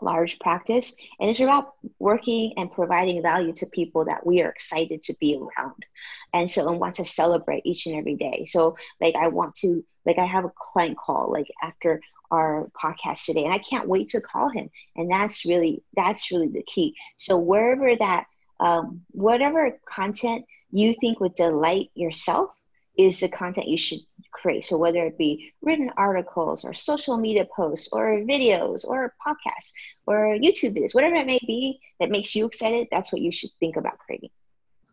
large 0.00 0.38
practice 0.38 0.94
and 1.18 1.28
it's 1.28 1.40
about 1.40 1.74
working 1.98 2.52
and 2.56 2.70
providing 2.70 3.22
value 3.22 3.52
to 3.52 3.66
people 3.66 4.04
that 4.04 4.24
we 4.24 4.42
are 4.42 4.48
excited 4.48 5.02
to 5.02 5.14
be 5.18 5.36
around 5.36 5.84
and 6.32 6.48
so 6.50 6.68
i 6.68 6.72
want 6.72 6.94
to 6.94 7.04
celebrate 7.04 7.66
each 7.66 7.86
and 7.86 7.96
every 7.96 8.14
day 8.14 8.46
so 8.48 8.76
like 9.00 9.16
i 9.16 9.26
want 9.26 9.54
to 9.56 9.84
like 10.06 10.18
i 10.18 10.24
have 10.24 10.44
a 10.44 10.52
client 10.56 10.96
call 10.96 11.32
like 11.32 11.48
after 11.62 12.00
our 12.30 12.70
podcast 12.80 13.24
today 13.24 13.44
and 13.44 13.52
i 13.52 13.58
can't 13.58 13.88
wait 13.88 14.08
to 14.08 14.20
call 14.20 14.48
him 14.50 14.68
and 14.96 15.10
that's 15.10 15.44
really 15.44 15.82
that's 15.96 16.30
really 16.30 16.48
the 16.48 16.62
key 16.64 16.94
so 17.16 17.38
wherever 17.38 17.96
that 17.96 18.26
um, 18.60 19.02
whatever 19.12 19.78
content 19.86 20.44
you 20.70 20.94
think 21.00 21.20
would 21.20 21.34
delight 21.34 21.90
yourself 21.94 22.50
is 22.98 23.20
the 23.20 23.28
content 23.28 23.68
you 23.68 23.76
should 23.76 24.00
create. 24.32 24.64
So 24.64 24.76
whether 24.76 25.06
it 25.06 25.16
be 25.16 25.52
written 25.62 25.90
articles 25.96 26.64
or 26.64 26.74
social 26.74 27.16
media 27.16 27.46
posts 27.54 27.88
or 27.92 28.18
videos 28.18 28.84
or 28.84 29.14
podcasts 29.24 29.72
or 30.06 30.36
YouTube 30.36 30.76
videos, 30.76 30.94
whatever 30.94 31.16
it 31.16 31.26
may 31.26 31.38
be 31.46 31.80
that 32.00 32.10
makes 32.10 32.34
you 32.34 32.46
excited, 32.46 32.88
that's 32.90 33.12
what 33.12 33.22
you 33.22 33.30
should 33.30 33.50
think 33.60 33.76
about 33.76 33.98
creating. 33.98 34.30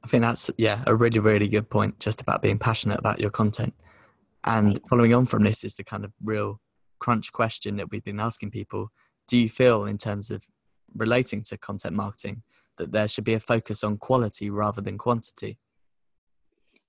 I 0.04 0.08
think 0.08 0.22
that's 0.22 0.52
yeah 0.60 0.84
a 0.86 0.96
really 0.96 1.18
really 1.18 1.48
good 1.48 1.68
point 1.68 2.00
just 2.00 2.22
about 2.22 2.44
being 2.44 2.60
passionate 2.60 3.00
about 3.00 3.20
your 3.20 3.32
content. 3.32 3.74
And 4.44 4.80
following 4.88 5.16
on 5.16 5.26
from 5.26 5.42
this 5.42 5.64
is 5.64 5.74
the 5.74 5.84
kind 5.84 6.06
of 6.06 6.14
real 6.24 6.62
crunch 7.06 7.32
question 7.32 7.78
that 7.78 7.92
we've 7.92 8.04
been 8.04 8.20
asking 8.20 8.50
people. 8.50 8.92
Do 9.28 9.38
you 9.38 9.48
feel 9.48 9.86
in 9.86 10.00
terms 10.00 10.32
of 10.32 10.44
relating 10.96 11.44
to 11.44 11.56
content 11.56 11.96
marketing 11.96 12.42
that 12.80 12.92
there 12.92 13.08
should 13.08 13.24
be 13.24 13.36
a 13.36 13.40
focus 13.40 13.84
on 13.84 13.98
quality 13.98 14.50
rather 14.50 14.82
than 14.82 14.98
quantity? 14.98 15.60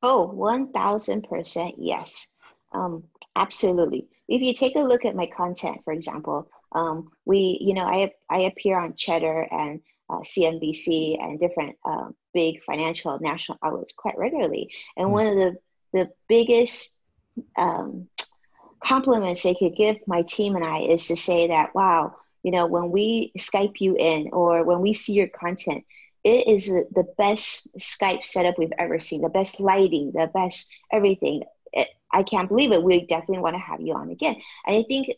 Oh, 0.02 0.32
1000% 0.34 1.74
yes. 1.76 2.28
Um, 2.72 3.04
absolutely. 3.36 4.08
If 4.26 4.40
you 4.40 4.54
take 4.54 4.76
a 4.76 4.88
look 4.90 5.04
at 5.04 5.14
my 5.14 5.26
content, 5.26 5.82
for 5.84 5.92
example, 5.92 6.48
um, 6.72 7.10
we, 7.26 7.58
you 7.60 7.74
know, 7.74 7.84
I, 7.84 8.10
I 8.30 8.40
appear 8.50 8.78
on 8.78 8.94
Cheddar 8.96 9.48
and 9.50 9.80
uh, 10.08 10.20
CNBC 10.20 11.22
and 11.22 11.38
different 11.38 11.76
uh, 11.84 12.08
big 12.32 12.62
financial 12.62 13.18
national 13.20 13.58
outlets 13.62 13.92
quite 13.92 14.16
regularly. 14.16 14.70
And 14.96 15.08
mm. 15.08 15.10
one 15.10 15.26
of 15.26 15.36
the, 15.36 15.56
the 15.92 16.08
biggest 16.26 16.94
um, 17.58 18.08
compliments 18.86 19.42
they 19.42 19.54
could 19.54 19.76
give 19.76 19.96
my 20.06 20.22
team 20.22 20.56
and 20.56 20.64
I 20.64 20.82
is 20.82 21.08
to 21.08 21.16
say 21.16 21.48
that, 21.48 21.74
wow, 21.74 22.14
you 22.42 22.52
know, 22.52 22.66
when 22.66 22.90
we 22.90 23.32
Skype 23.38 23.80
you 23.80 23.96
in 23.96 24.30
or 24.32 24.62
when 24.64 24.80
we 24.80 24.92
see 24.92 25.12
your 25.12 25.28
content, 25.28 25.84
it 26.22 26.48
is 26.48 26.66
the 26.66 27.06
best 27.18 27.68
Skype 27.78 28.24
setup 28.24 28.58
we've 28.58 28.72
ever 28.78 28.98
seen, 29.00 29.22
the 29.22 29.28
best 29.28 29.60
lighting, 29.60 30.12
the 30.12 30.30
best 30.32 30.72
everything. 30.92 31.42
I 32.12 32.22
can't 32.22 32.48
believe 32.48 32.72
it. 32.72 32.82
We 32.82 33.04
definitely 33.06 33.40
want 33.40 33.54
to 33.54 33.60
have 33.60 33.80
you 33.80 33.94
on 33.94 34.10
again. 34.10 34.36
And 34.66 34.76
I 34.76 34.84
think 34.86 35.08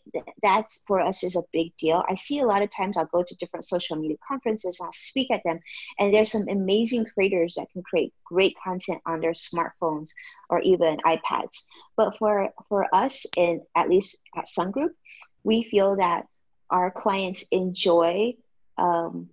that 0.43 0.67
for 0.87 0.99
us 0.99 1.23
is 1.23 1.35
a 1.35 1.43
big 1.53 1.75
deal. 1.77 2.03
I 2.09 2.15
see 2.15 2.39
a 2.39 2.45
lot 2.45 2.61
of 2.61 2.75
times 2.75 2.97
I'll 2.97 3.05
go 3.05 3.23
to 3.23 3.35
different 3.35 3.65
social 3.65 3.95
media 3.95 4.17
conferences, 4.27 4.79
I'll 4.81 4.91
speak 4.91 5.31
at 5.31 5.43
them, 5.43 5.59
and 5.97 6.13
there's 6.13 6.31
some 6.31 6.47
amazing 6.49 7.05
creators 7.05 7.55
that 7.55 7.71
can 7.71 7.83
create 7.83 8.13
great 8.25 8.55
content 8.63 9.01
on 9.05 9.21
their 9.21 9.33
smartphones 9.33 10.09
or 10.49 10.61
even 10.61 10.97
iPads. 11.05 11.65
But 11.95 12.17
for 12.17 12.49
for 12.67 12.87
us, 12.93 13.25
in 13.37 13.61
at 13.75 13.89
least 13.89 14.17
at 14.35 14.47
Sun 14.47 14.71
Group, 14.71 14.95
we 15.43 15.63
feel 15.63 15.97
that 15.97 16.25
our 16.69 16.91
clients 16.91 17.45
enjoy 17.51 18.33
um, 18.77 19.29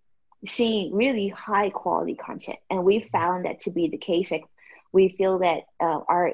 seeing 0.47 0.95
really 0.95 1.29
high 1.29 1.71
quality 1.71 2.15
content 2.15 2.59
and 2.71 2.85
we 2.85 3.09
found 3.13 3.47
that 3.47 3.61
to 3.61 3.71
be 3.71 3.89
the 3.89 3.99
case 3.99 4.31
like 4.31 4.45
we 4.93 5.09
feel 5.11 5.39
that 5.41 5.65
uh, 5.81 6.01
our 6.09 6.33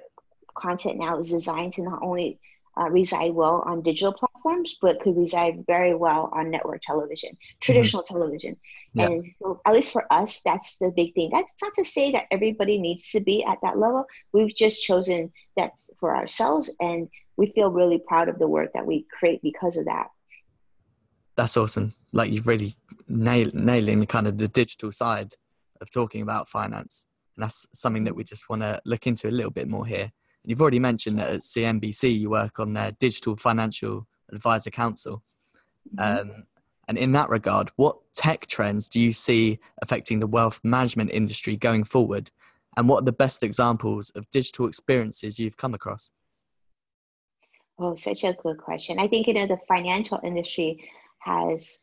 content 0.54 0.98
now 0.98 1.18
is 1.18 1.30
designed 1.30 1.72
to 1.74 1.82
not 1.82 2.00
only 2.02 2.38
uh, 2.78 2.88
reside 2.88 3.32
well 3.32 3.62
on 3.66 3.82
digital 3.82 4.14
platforms 4.14 4.76
but 4.80 4.98
could 5.00 5.16
reside 5.16 5.62
very 5.66 5.94
well 5.94 6.30
on 6.32 6.50
network 6.50 6.80
television 6.82 7.36
traditional 7.60 8.02
mm-hmm. 8.02 8.14
television 8.14 8.56
yeah. 8.94 9.06
and 9.06 9.26
so 9.38 9.60
at 9.66 9.74
least 9.74 9.92
for 9.92 10.10
us 10.10 10.40
that's 10.42 10.78
the 10.78 10.90
big 10.90 11.12
thing 11.14 11.28
that's 11.30 11.52
not 11.60 11.74
to 11.74 11.84
say 11.84 12.12
that 12.12 12.24
everybody 12.30 12.78
needs 12.78 13.10
to 13.10 13.20
be 13.20 13.44
at 13.44 13.58
that 13.62 13.76
level 13.76 14.06
we've 14.32 14.54
just 14.54 14.82
chosen 14.82 15.30
that 15.54 15.72
for 16.00 16.16
ourselves 16.16 16.74
and 16.80 17.08
we 17.36 17.52
feel 17.52 17.70
really 17.70 17.98
proud 18.08 18.30
of 18.30 18.38
the 18.38 18.48
work 18.48 18.70
that 18.72 18.86
we 18.86 19.06
create 19.18 19.42
because 19.42 19.76
of 19.76 19.84
that 19.84 20.06
that's 21.36 21.56
awesome. 21.56 21.94
Like 22.12 22.30
you've 22.30 22.46
really 22.46 22.74
nailed 23.08 23.54
nailing 23.54 24.00
the 24.00 24.06
kind 24.06 24.26
of 24.26 24.38
the 24.38 24.48
digital 24.48 24.92
side 24.92 25.34
of 25.80 25.90
talking 25.90 26.22
about 26.22 26.48
finance, 26.48 27.06
and 27.36 27.44
that's 27.44 27.66
something 27.74 28.04
that 28.04 28.14
we 28.14 28.24
just 28.24 28.48
want 28.48 28.62
to 28.62 28.80
look 28.84 29.06
into 29.06 29.28
a 29.28 29.30
little 29.30 29.50
bit 29.50 29.68
more 29.68 29.86
here. 29.86 30.12
And 30.42 30.50
you've 30.50 30.60
already 30.60 30.78
mentioned 30.78 31.18
that 31.18 31.30
at 31.30 31.40
CNBC 31.40 32.18
you 32.18 32.30
work 32.30 32.58
on 32.58 32.72
their 32.74 32.92
Digital 32.92 33.36
Financial 33.36 34.06
Advisor 34.32 34.70
Council. 34.70 35.22
Mm-hmm. 35.96 36.30
Um, 36.30 36.44
and 36.88 36.98
in 36.98 37.12
that 37.12 37.28
regard, 37.28 37.70
what 37.76 37.96
tech 38.12 38.46
trends 38.46 38.88
do 38.88 38.98
you 38.98 39.12
see 39.12 39.60
affecting 39.80 40.20
the 40.20 40.26
wealth 40.26 40.60
management 40.64 41.10
industry 41.10 41.56
going 41.56 41.84
forward? 41.84 42.30
And 42.76 42.88
what 42.88 43.02
are 43.02 43.04
the 43.04 43.12
best 43.12 43.42
examples 43.42 44.10
of 44.10 44.28
digital 44.30 44.66
experiences 44.66 45.38
you've 45.38 45.56
come 45.56 45.74
across? 45.74 46.10
Oh, 47.78 47.94
such 47.94 48.24
a 48.24 48.32
good 48.32 48.58
question. 48.58 48.98
I 48.98 49.08
think 49.08 49.26
you 49.26 49.34
know 49.34 49.46
the 49.46 49.58
financial 49.68 50.20
industry 50.22 50.88
has 51.20 51.82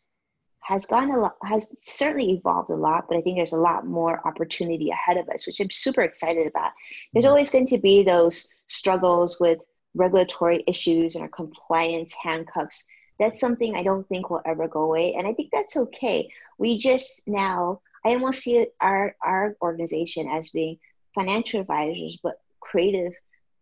has 0.69 0.85
gone 0.85 1.09
a 1.09 1.19
lot 1.19 1.35
has 1.41 1.67
certainly 1.79 2.33
evolved 2.33 2.69
a 2.69 2.75
lot 2.75 3.05
but 3.09 3.17
i 3.17 3.21
think 3.21 3.37
there's 3.37 3.53
a 3.53 3.67
lot 3.69 3.87
more 3.87 4.25
opportunity 4.27 4.91
ahead 4.91 5.17
of 5.17 5.27
us 5.29 5.47
which 5.47 5.59
i'm 5.59 5.71
super 5.71 6.03
excited 6.03 6.45
about 6.45 6.71
there's 7.11 7.25
mm-hmm. 7.25 7.31
always 7.31 7.49
going 7.49 7.65
to 7.65 7.79
be 7.79 8.03
those 8.03 8.47
struggles 8.67 9.39
with 9.39 9.57
regulatory 9.95 10.63
issues 10.67 11.15
and 11.15 11.23
our 11.23 11.29
compliance 11.29 12.13
handcuffs 12.13 12.85
that's 13.17 13.39
something 13.39 13.75
i 13.75 13.81
don't 13.81 14.07
think 14.09 14.29
will 14.29 14.43
ever 14.45 14.67
go 14.67 14.83
away 14.83 15.15
and 15.15 15.27
i 15.27 15.33
think 15.33 15.49
that's 15.51 15.75
okay 15.75 16.29
we 16.59 16.77
just 16.77 17.23
now 17.25 17.81
i 18.05 18.09
almost 18.09 18.43
see 18.43 18.67
our 18.79 19.15
our 19.23 19.55
organization 19.63 20.29
as 20.29 20.51
being 20.51 20.77
financial 21.15 21.61
advisors 21.61 22.19
but 22.21 22.41
creative 22.59 23.13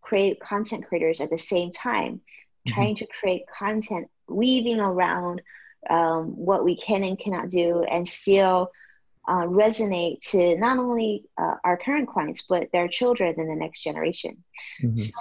create 0.01 0.41
content 0.41 0.85
creators 0.85 1.21
at 1.21 1.29
the 1.29 1.37
same 1.37 1.71
time 1.71 2.15
mm-hmm. 2.15 2.73
trying 2.73 2.95
to 2.95 3.07
create 3.21 3.43
content 3.47 4.09
weaving 4.27 4.81
around 4.81 5.41
um, 5.89 6.35
what 6.35 6.63
we 6.63 6.75
can 6.75 7.03
and 7.03 7.19
cannot 7.19 7.49
do 7.49 7.83
and 7.83 8.07
still 8.07 8.71
uh, 9.27 9.43
resonate 9.43 10.21
to 10.21 10.57
not 10.57 10.77
only 10.77 11.25
uh, 11.37 11.55
our 11.63 11.77
current 11.77 12.07
clients 12.07 12.43
but 12.43 12.69
their 12.71 12.87
children 12.87 13.35
and 13.37 13.49
the 13.49 13.55
next 13.55 13.83
generation. 13.83 14.43
Mm-hmm. 14.81 14.97
so 14.97 15.11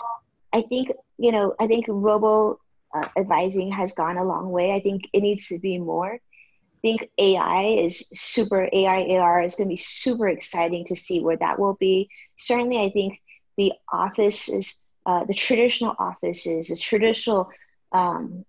i 0.52 0.62
think 0.62 0.90
you 1.18 1.32
know 1.32 1.54
i 1.58 1.66
think 1.66 1.86
robo 1.88 2.58
uh, 2.94 3.08
advising 3.16 3.72
has 3.72 3.92
gone 3.92 4.16
a 4.16 4.24
long 4.24 4.50
way. 4.50 4.72
I 4.72 4.80
think 4.80 5.02
it 5.12 5.20
needs 5.20 5.48
to 5.48 5.58
be 5.58 5.78
more. 5.78 6.14
I 6.14 6.80
think 6.82 7.10
ai 7.18 7.78
is 7.80 8.08
super 8.12 8.68
ai 8.72 9.16
ar 9.16 9.42
is 9.42 9.54
going 9.54 9.68
to 9.68 9.72
be 9.72 9.76
super 9.76 10.28
exciting 10.28 10.84
to 10.86 10.96
see 10.96 11.20
where 11.20 11.36
that 11.36 11.58
will 11.58 11.74
be. 11.74 12.08
Certainly 12.38 12.78
i 12.78 12.88
think 12.90 13.20
the 13.56 13.72
offices 13.92 14.82
uh, 15.04 15.24
the 15.24 15.34
traditional 15.34 15.94
offices 15.98 16.68
the 16.68 16.76
traditional 16.76 17.50
um, 17.92 18.44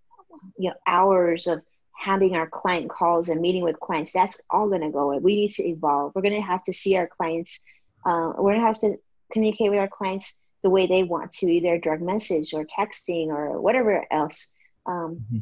you 0.57 0.69
know 0.69 0.75
hours 0.86 1.47
of 1.47 1.62
having 1.97 2.35
our 2.35 2.47
client 2.47 2.89
calls 2.89 3.29
and 3.29 3.41
meeting 3.41 3.63
with 3.63 3.79
clients, 3.79 4.13
that's 4.13 4.39
all 4.49 4.69
going 4.69 4.81
to 4.81 4.89
go 4.89 5.09
away. 5.11 5.19
We 5.19 5.35
need 5.35 5.51
to 5.51 5.67
evolve. 5.67 6.13
We're 6.13 6.21
going 6.21 6.39
to 6.41 6.47
have 6.47 6.63
to 6.65 6.73
see 6.73 6.95
our 6.95 7.07
clients. 7.07 7.59
Uh, 8.05 8.33
we're 8.37 8.53
going 8.53 8.61
to 8.61 8.67
have 8.67 8.79
to 8.79 8.95
communicate 9.31 9.71
with 9.71 9.79
our 9.79 9.87
clients 9.87 10.33
the 10.63 10.69
way 10.69 10.87
they 10.87 11.03
want 11.03 11.31
to, 11.31 11.47
either 11.47 11.77
direct 11.79 12.01
message 12.01 12.53
or 12.53 12.65
texting 12.65 13.27
or 13.27 13.59
whatever 13.59 14.05
else. 14.11 14.47
Um, 14.85 15.25
mm-hmm. 15.33 15.37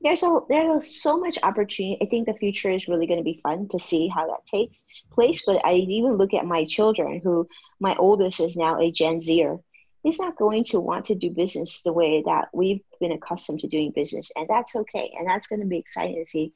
There's 0.00 0.22
a 0.22 0.40
there's 0.48 1.02
so 1.02 1.18
much 1.18 1.38
opportunity. 1.42 1.98
I 2.00 2.06
think 2.06 2.26
the 2.26 2.32
future 2.34 2.70
is 2.70 2.88
really 2.88 3.06
going 3.06 3.20
to 3.20 3.24
be 3.24 3.40
fun 3.42 3.68
to 3.68 3.78
see 3.78 4.08
how 4.08 4.26
that 4.26 4.46
takes 4.46 4.84
place. 5.12 5.44
But 5.44 5.64
I 5.64 5.74
even 5.74 6.16
look 6.16 6.32
at 6.32 6.46
my 6.46 6.64
children, 6.64 7.20
who 7.22 7.46
my 7.78 7.94
oldest 7.96 8.40
is 8.40 8.56
now 8.56 8.80
a 8.80 8.90
Gen 8.90 9.20
Zer, 9.20 9.58
he's 10.02 10.20
not 10.20 10.36
going 10.36 10.64
to 10.64 10.80
want 10.80 11.04
to 11.06 11.14
do 11.14 11.30
business 11.30 11.82
the 11.82 11.92
way 11.92 12.22
that 12.24 12.48
we've 12.52 12.80
been 13.00 13.12
accustomed 13.12 13.60
to 13.60 13.68
doing 13.68 13.92
business 13.94 14.30
and 14.36 14.46
that's 14.48 14.76
okay 14.76 15.12
and 15.18 15.26
that's 15.26 15.46
going 15.46 15.60
to 15.60 15.66
be 15.66 15.78
exciting 15.78 16.22
to 16.22 16.30
see 16.30 16.52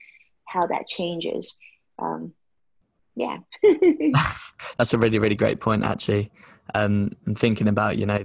how 0.46 0.66
that 0.66 0.86
changes 0.86 1.56
um, 1.98 2.32
yeah 3.14 3.38
that's 4.78 4.94
a 4.94 4.98
really 4.98 5.18
really 5.18 5.34
great 5.34 5.60
point 5.60 5.84
actually 5.84 6.30
um, 6.74 7.10
i'm 7.26 7.34
thinking 7.34 7.68
about 7.68 7.96
you 7.96 8.06
know 8.06 8.24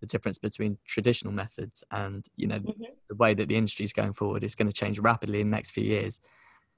the 0.00 0.06
difference 0.06 0.38
between 0.38 0.78
traditional 0.86 1.32
methods 1.32 1.84
and 1.90 2.26
you 2.36 2.46
know 2.46 2.58
mm-hmm. 2.58 2.84
the 3.08 3.16
way 3.16 3.34
that 3.34 3.48
the 3.48 3.56
industry 3.56 3.84
is 3.84 3.92
going 3.92 4.12
forward 4.12 4.42
is 4.42 4.54
going 4.54 4.66
to 4.66 4.72
change 4.72 4.98
rapidly 4.98 5.40
in 5.40 5.50
the 5.50 5.56
next 5.56 5.70
few 5.70 5.84
years 5.84 6.20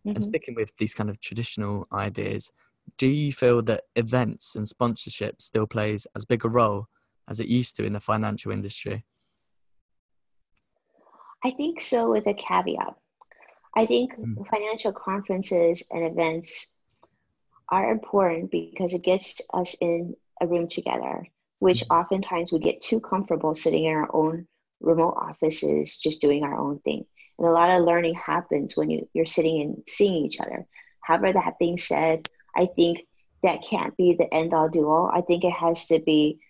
mm-hmm. 0.07 0.15
and 0.15 0.25
sticking 0.25 0.55
with 0.55 0.73
these 0.79 0.95
kind 0.95 1.09
of 1.09 1.21
traditional 1.21 1.87
ideas 1.93 2.51
do 2.99 3.07
you 3.07 3.33
feel 3.33 3.63
that 3.63 3.83
events 3.95 4.57
and 4.57 4.69
sponsorship 4.69 5.41
still 5.41 5.67
plays 5.67 6.07
as 6.17 6.25
big 6.25 6.45
a 6.45 6.49
role 6.49 6.89
as 7.29 7.41
it 7.41 7.49
used 7.49 7.77
to 7.77 7.85
in 7.85 7.93
the 7.93 8.01
financial 8.01 8.53
industry? 8.53 9.05
I 11.45 11.51
think 11.51 11.81
so, 11.81 12.11
with 12.11 12.27
a 12.27 12.35
caveat. 12.35 12.95
I 13.75 13.87
think 13.87 14.15
mm. 14.15 14.47
financial 14.49 14.93
conferences 14.93 15.87
and 15.91 16.05
events 16.05 16.73
are 17.71 17.91
important 17.91 18.51
because 18.51 18.93
it 18.93 19.03
gets 19.03 19.41
us 19.55 19.75
in 19.81 20.15
a 20.41 20.47
room 20.47 20.69
together, 20.69 21.27
which 21.59 21.81
mm. 21.85 21.99
oftentimes 21.99 22.53
we 22.53 22.59
get 22.59 22.81
too 22.81 23.01
comfortable 23.01 23.55
sitting 23.55 23.85
in 23.85 23.95
our 23.95 24.15
own 24.15 24.47
remote 24.81 25.15
offices, 25.17 25.97
just 25.97 26.21
doing 26.21 26.45
our 26.45 26.59
own 26.59 26.79
thing. 26.81 27.05
And 27.39 27.49
a 27.49 27.53
lot 27.53 27.71
of 27.71 27.85
learning 27.85 28.15
happens 28.15 28.77
when 28.77 28.91
you, 28.91 29.09
you're 29.15 29.27
sitting 29.27 29.63
and 29.63 29.83
seeing 29.89 30.15
each 30.27 30.39
other. 30.39 30.67
However, 31.01 31.33
that 31.33 31.59
being 31.59 31.79
said, 31.79 32.29
I 32.55 32.67
think 32.67 33.01
that 33.43 33.65
can't 33.65 33.97
be 33.97 34.15
the 34.15 34.33
end 34.33 34.55
all 34.55 34.69
do 34.69 34.89
all. 34.89 35.11
I 35.13 35.23
think 35.23 35.45
it 35.45 35.53
has 35.53 35.87
to 35.89 35.99
be 35.99 36.41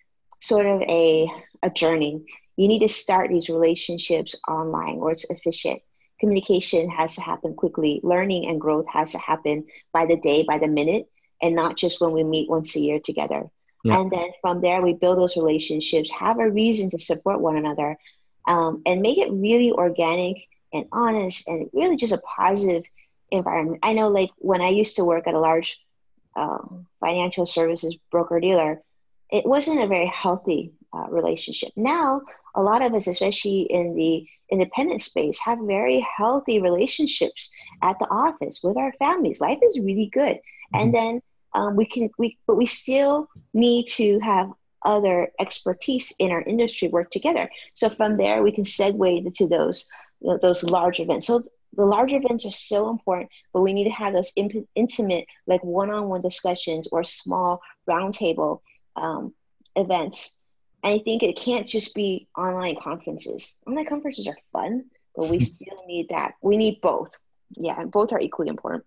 sort 0.43 0.65
of 0.65 0.81
a, 0.81 1.27
a 1.61 1.69
journey. 1.69 2.25
You 2.57 2.67
need 2.67 2.79
to 2.79 2.89
start 2.89 3.29
these 3.29 3.49
relationships 3.49 4.35
online 4.47 4.97
where 4.97 5.11
it's 5.11 5.29
efficient. 5.29 5.81
Communication 6.19 6.89
has 6.89 7.15
to 7.15 7.21
happen 7.21 7.53
quickly. 7.55 7.99
Learning 8.03 8.47
and 8.47 8.61
growth 8.61 8.85
has 8.91 9.11
to 9.11 9.17
happen 9.17 9.65
by 9.91 10.05
the 10.05 10.17
day, 10.17 10.43
by 10.43 10.57
the 10.57 10.67
minute, 10.67 11.09
and 11.41 11.55
not 11.55 11.77
just 11.77 11.99
when 11.99 12.11
we 12.11 12.23
meet 12.23 12.49
once 12.49 12.75
a 12.75 12.79
year 12.79 12.99
together. 12.99 13.49
Yeah. 13.83 13.99
And 13.99 14.11
then 14.11 14.29
from 14.41 14.61
there, 14.61 14.81
we 14.81 14.93
build 14.93 15.17
those 15.17 15.35
relationships, 15.35 16.09
have 16.11 16.39
a 16.39 16.49
reason 16.49 16.89
to 16.91 16.99
support 16.99 17.41
one 17.41 17.57
another, 17.57 17.97
um, 18.47 18.81
and 18.85 19.01
make 19.01 19.17
it 19.17 19.31
really 19.31 19.71
organic 19.71 20.47
and 20.71 20.85
honest 20.91 21.47
and 21.47 21.69
really 21.73 21.97
just 21.97 22.13
a 22.13 22.21
positive 22.37 22.83
environment. 23.31 23.79
I 23.83 23.93
know, 23.93 24.07
like, 24.07 24.29
when 24.37 24.61
I 24.61 24.69
used 24.69 24.95
to 24.97 25.05
work 25.05 25.27
at 25.27 25.33
a 25.33 25.39
large 25.39 25.77
um, 26.35 26.87
financial 26.99 27.45
services 27.45 27.97
broker 28.11 28.39
dealer, 28.39 28.81
it 29.33 29.45
wasn't 29.45 29.83
a 29.83 29.87
very 29.87 30.05
healthy 30.05 30.71
uh, 30.93 31.07
relationship. 31.09 31.71
Now, 31.75 32.21
a 32.55 32.61
lot 32.61 32.83
of 32.83 32.93
us, 32.93 33.07
especially 33.07 33.61
in 33.61 33.95
the 33.95 34.27
independent 34.51 35.01
space, 35.01 35.39
have 35.39 35.57
very 35.63 36.05
healthy 36.17 36.61
relationships 36.61 37.49
at 37.81 37.97
the 37.97 38.07
office 38.09 38.61
with 38.63 38.77
our 38.77 38.93
families. 38.99 39.41
Life 39.41 39.57
is 39.63 39.79
really 39.79 40.09
good, 40.13 40.37
mm-hmm. 40.37 40.79
and 40.79 40.93
then 40.93 41.21
um, 41.53 41.75
we 41.75 41.85
can 41.85 42.09
we 42.19 42.37
but 42.45 42.55
we 42.55 42.67
still 42.67 43.27
need 43.53 43.87
to 43.87 44.19
have 44.19 44.51
other 44.85 45.31
expertise 45.39 46.13
in 46.19 46.31
our 46.31 46.43
industry 46.43 46.87
work 46.89 47.09
together. 47.09 47.49
So 47.73 47.89
from 47.89 48.17
there, 48.17 48.43
we 48.43 48.51
can 48.51 48.65
segue 48.65 49.33
to 49.35 49.47
those 49.47 49.87
you 50.21 50.29
know, 50.29 50.39
those 50.41 50.63
large 50.63 50.99
events. 50.99 51.25
So 51.25 51.41
the 51.75 51.85
large 51.85 52.13
events 52.13 52.45
are 52.45 52.51
so 52.51 52.89
important, 52.89 53.29
but 53.51 53.61
we 53.61 53.73
need 53.73 53.85
to 53.85 53.89
have 53.89 54.13
those 54.13 54.31
imp- 54.35 54.67
intimate, 54.75 55.25
like 55.47 55.63
one-on-one 55.63 56.21
discussions 56.21 56.87
or 56.91 57.03
small 57.03 57.61
roundtable 57.89 58.59
um, 58.95 59.33
events. 59.75 60.39
And 60.83 60.95
I 60.95 61.03
think 61.03 61.23
it 61.23 61.37
can't 61.37 61.67
just 61.67 61.95
be 61.95 62.27
online 62.37 62.75
conferences. 62.81 63.55
Online 63.67 63.85
conferences 63.85 64.27
are 64.27 64.37
fun, 64.51 64.85
but 65.15 65.29
we 65.29 65.39
still 65.41 65.77
need 65.87 66.07
that. 66.09 66.33
We 66.41 66.57
need 66.57 66.81
both. 66.81 67.09
Yeah, 67.51 67.79
and 67.79 67.91
both 67.91 68.11
are 68.11 68.19
equally 68.19 68.49
important. 68.49 68.83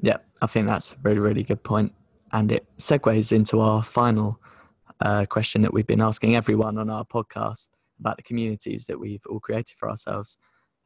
Yeah, 0.00 0.18
I 0.42 0.46
think 0.46 0.66
that's 0.66 0.94
a 0.94 0.96
really, 1.02 1.20
really 1.20 1.42
good 1.42 1.62
point. 1.62 1.92
And 2.32 2.50
it 2.50 2.66
segues 2.78 3.30
into 3.30 3.60
our 3.60 3.82
final 3.82 4.40
uh, 5.00 5.26
question 5.26 5.62
that 5.62 5.72
we've 5.72 5.86
been 5.86 6.00
asking 6.00 6.34
everyone 6.34 6.78
on 6.78 6.90
our 6.90 7.04
podcast 7.04 7.68
about 8.00 8.16
the 8.16 8.22
communities 8.22 8.86
that 8.86 8.98
we've 8.98 9.24
all 9.28 9.40
created 9.40 9.76
for 9.76 9.88
ourselves. 9.88 10.36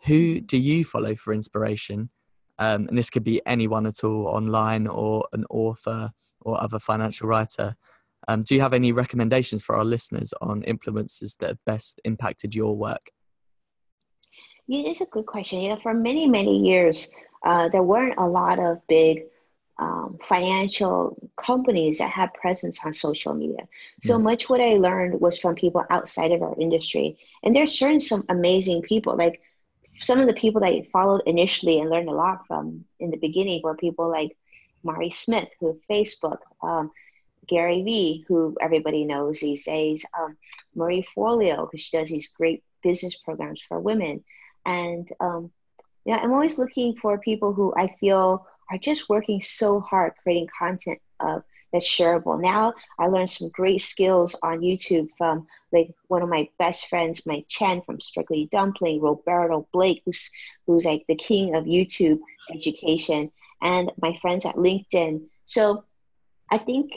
Who 0.07 0.41
do 0.41 0.59
you 0.59 0.85
follow 0.85 1.15
for 1.15 1.33
inspiration? 1.33 2.11
Um, 2.59 2.89
and 2.89 2.99
this 2.99 3.11
could 3.11 3.25
be 3.25 3.41
anyone 3.47 3.87
at 3.87 4.05
all 4.05 4.27
online 4.27 4.87
or 4.87 5.27
an 5.33 5.45
author 5.49 6.13
or 6.41 6.61
other 6.61 6.79
financial 6.79 7.29
writer. 7.29 7.77
Um, 8.29 8.43
do 8.43 8.55
you 8.55 8.61
have 8.61 8.75
any 8.75 8.93
recommendations 8.93 9.63
for 9.63 9.75
our 9.75 9.85
listeners 9.85 10.35
on 10.43 10.63
influencers 10.63 11.37
that 11.39 11.49
have 11.49 11.65
best 11.65 12.01
impacted 12.05 12.55
your 12.55 12.77
work? 12.77 13.11
Yeah, 14.67 14.91
it's 14.91 15.01
a 15.01 15.07
good 15.07 15.25
question. 15.25 15.63
You 15.63 15.71
know, 15.71 15.81
for 15.81 15.95
many, 15.95 16.29
many 16.29 16.59
years, 16.59 17.11
uh, 17.45 17.71
there 17.71 17.83
weren't 17.83 18.17
a 18.19 18.29
lot 18.29 18.59
of 18.59 18.87
big 18.87 19.25
um, 19.79 20.19
financial 20.23 21.17
companies 21.41 21.99
that 21.99 22.11
had 22.11 22.35
presence 22.35 22.85
on 22.85 22.93
social 22.93 23.33
media. 23.33 23.67
So 24.03 24.19
mm. 24.19 24.25
much 24.25 24.51
what 24.51 24.61
I 24.61 24.75
learned 24.75 25.21
was 25.21 25.39
from 25.39 25.55
people 25.55 25.85
outside 25.89 26.33
of 26.33 26.43
our 26.43 26.55
industry. 26.61 27.17
And 27.43 27.57
there's 27.57 27.79
certain 27.79 28.01
some 28.01 28.25
amazing 28.29 28.83
people. 28.83 29.17
Like 29.17 29.41
some 29.97 30.21
of 30.21 30.27
the 30.27 30.35
people 30.35 30.61
that 30.61 30.75
I 30.75 30.87
followed 30.93 31.23
initially 31.27 31.81
and 31.81 31.89
learned 31.89 32.09
a 32.09 32.13
lot 32.13 32.47
from 32.47 32.85
in 33.01 33.11
the 33.11 33.17
beginning 33.17 33.63
were 33.65 33.75
people 33.75 34.11
like 34.11 34.37
Mari 34.83 35.11
Smith, 35.11 35.49
who 35.61 35.81
Facebook, 35.91 36.39
um, 36.63 36.91
Gary 37.49 37.83
Vee, 37.83 38.25
who 38.29 38.57
everybody 38.61 39.05
knows 39.05 39.41
these 39.41 39.65
days, 39.65 40.05
um, 40.19 40.37
Marie 40.75 41.07
Forleo, 41.17 41.67
because 41.67 41.81
she 41.81 41.97
does 41.97 42.09
these 42.09 42.29
great 42.29 42.63
business 42.83 43.23
programs 43.23 43.61
for 43.69 43.81
women. 43.81 44.23
And 44.65 45.11
um, 45.21 45.51
yeah, 46.05 46.17
I'm 46.17 46.33
always 46.33 46.59
looking 46.59 46.95
for 46.97 47.19
people 47.19 47.53
who 47.53 47.75
I 47.77 47.95
feel 48.01 48.47
are 48.71 48.79
just 48.79 49.09
working 49.09 49.43
so 49.43 49.81
hard 49.81 50.13
creating 50.23 50.49
content 50.59 51.01
of 51.21 51.43
that's 51.73 51.87
shareable. 51.87 52.41
Now 52.41 52.75
I 52.99 53.07
learned 53.09 53.31
some 53.31 53.51
great 53.51 53.81
skills 53.81 54.39
on 54.43 54.61
YouTube 54.61 55.09
from 55.19 55.47
like 55.73 55.95
one 56.07 56.23
of 56.23 56.29
my 56.29 56.49
best 56.59 56.89
friends, 56.89 57.27
Mike 57.27 57.47
Chen 57.49 57.83
from 57.83 58.01
Strictly 58.01 58.49
Dumpling, 58.51 59.01
Roberto 59.01 59.69
Blake, 59.73 60.03
who's 60.05 60.31
who's 60.67 60.85
like 60.85 61.05
the 61.09 61.15
king 61.15 61.57
of 61.57 61.65
YouTube 61.65 62.21
education, 62.55 63.31
and 63.61 63.93
my 64.01 64.17
friends 64.23 64.47
at 64.47 64.57
LinkedIn. 64.57 65.27
So 65.47 65.85
I 66.51 66.59
think 66.59 66.93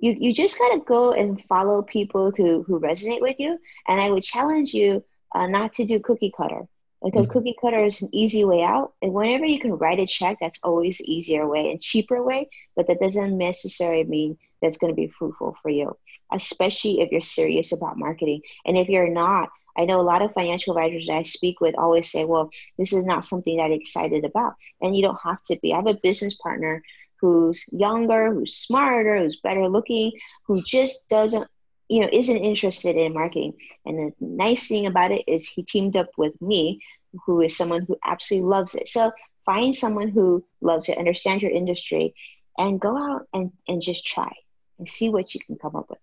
you 0.00 0.16
you 0.18 0.34
just 0.34 0.58
gotta 0.58 0.80
go 0.80 1.12
and 1.12 1.42
follow 1.44 1.82
people 1.82 2.32
who 2.36 2.62
who 2.62 2.80
resonate 2.80 3.20
with 3.20 3.38
you. 3.38 3.58
And 3.86 4.00
I 4.00 4.10
would 4.10 4.22
challenge 4.22 4.74
you 4.74 5.04
uh, 5.34 5.46
not 5.46 5.74
to 5.74 5.84
do 5.84 6.00
cookie 6.00 6.32
cutter 6.36 6.66
because 7.02 7.26
mm-hmm. 7.26 7.38
cookie 7.38 7.56
cutter 7.60 7.84
is 7.84 8.02
an 8.02 8.08
easy 8.12 8.44
way 8.44 8.62
out 8.62 8.92
and 9.00 9.12
whenever 9.12 9.44
you 9.44 9.58
can 9.58 9.72
write 9.72 9.98
a 9.98 10.06
check 10.06 10.38
that's 10.40 10.60
always 10.62 10.98
the 10.98 11.12
easier 11.12 11.46
way 11.48 11.70
and 11.70 11.80
cheaper 11.80 12.22
way 12.22 12.48
but 12.76 12.86
that 12.86 13.00
doesn't 13.00 13.38
necessarily 13.38 14.04
mean 14.04 14.36
that's 14.60 14.78
going 14.78 14.90
to 14.92 14.96
be 14.96 15.08
fruitful 15.08 15.56
for 15.62 15.70
you 15.70 15.96
especially 16.32 17.00
if 17.00 17.10
you're 17.10 17.20
serious 17.20 17.72
about 17.72 17.98
marketing 17.98 18.40
and 18.66 18.76
if 18.76 18.88
you're 18.88 19.08
not 19.08 19.48
i 19.76 19.84
know 19.84 20.00
a 20.00 20.02
lot 20.02 20.22
of 20.22 20.32
financial 20.32 20.76
advisors 20.76 21.06
that 21.06 21.16
i 21.16 21.22
speak 21.22 21.60
with 21.60 21.74
always 21.78 22.10
say 22.10 22.24
well 22.24 22.50
this 22.78 22.92
is 22.92 23.04
not 23.04 23.24
something 23.24 23.56
that 23.56 23.64
i'm 23.64 23.72
excited 23.72 24.24
about 24.24 24.54
and 24.80 24.96
you 24.96 25.02
don't 25.02 25.20
have 25.22 25.42
to 25.42 25.56
be 25.62 25.72
i 25.72 25.76
have 25.76 25.86
a 25.86 25.94
business 25.94 26.36
partner 26.36 26.82
who's 27.20 27.64
younger 27.70 28.32
who's 28.32 28.56
smarter 28.56 29.18
who's 29.18 29.40
better 29.40 29.68
looking 29.68 30.12
who 30.46 30.62
just 30.62 31.08
doesn't 31.08 31.46
you 31.90 32.00
know 32.00 32.08
isn't 32.12 32.36
interested 32.38 32.96
in 32.96 33.12
marketing. 33.12 33.52
And 33.84 33.98
the 33.98 34.12
nice 34.20 34.68
thing 34.68 34.86
about 34.86 35.10
it 35.10 35.24
is 35.26 35.46
he 35.48 35.62
teamed 35.62 35.96
up 35.96 36.08
with 36.16 36.40
me 36.40 36.80
who 37.26 37.42
is 37.42 37.56
someone 37.56 37.84
who 37.86 37.98
absolutely 38.04 38.48
loves 38.48 38.74
it. 38.76 38.88
So 38.88 39.10
find 39.44 39.74
someone 39.74 40.08
who 40.08 40.44
loves 40.60 40.88
it 40.88 40.96
understand 40.96 41.42
your 41.42 41.50
industry 41.50 42.14
and 42.56 42.80
go 42.80 42.96
out 42.96 43.26
and, 43.34 43.50
and 43.66 43.82
just 43.82 44.06
try 44.06 44.30
and 44.78 44.88
see 44.88 45.08
what 45.08 45.34
you 45.34 45.40
can 45.44 45.56
come 45.56 45.74
up 45.74 45.90
with. 45.90 45.98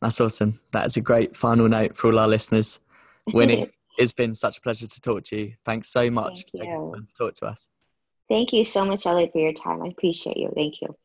That's 0.00 0.20
awesome. 0.20 0.60
That 0.72 0.86
is 0.86 0.96
a 0.96 1.02
great 1.02 1.36
final 1.36 1.68
note 1.68 1.96
for 1.96 2.10
all 2.10 2.18
our 2.18 2.28
listeners. 2.28 2.80
Winnie 3.32 3.70
it's 3.98 4.12
been 4.14 4.34
such 4.34 4.58
a 4.58 4.60
pleasure 4.62 4.86
to 4.86 5.00
talk 5.00 5.24
to 5.24 5.36
you. 5.36 5.54
Thanks 5.64 5.90
so 5.90 6.10
much 6.10 6.36
Thank 6.36 6.50
for 6.50 6.56
taking 6.58 6.84
the 6.90 6.96
time 6.96 7.06
to 7.06 7.14
talk 7.14 7.34
to 7.34 7.46
us 7.46 7.68
thank 8.28 8.52
you 8.52 8.64
so 8.64 8.84
much 8.84 9.06
elliot 9.06 9.32
for 9.32 9.40
your 9.40 9.52
time. 9.52 9.82
I 9.82 9.88
appreciate 9.88 10.36
you. 10.36 10.50
Thank 10.54 10.80
you 10.82 10.96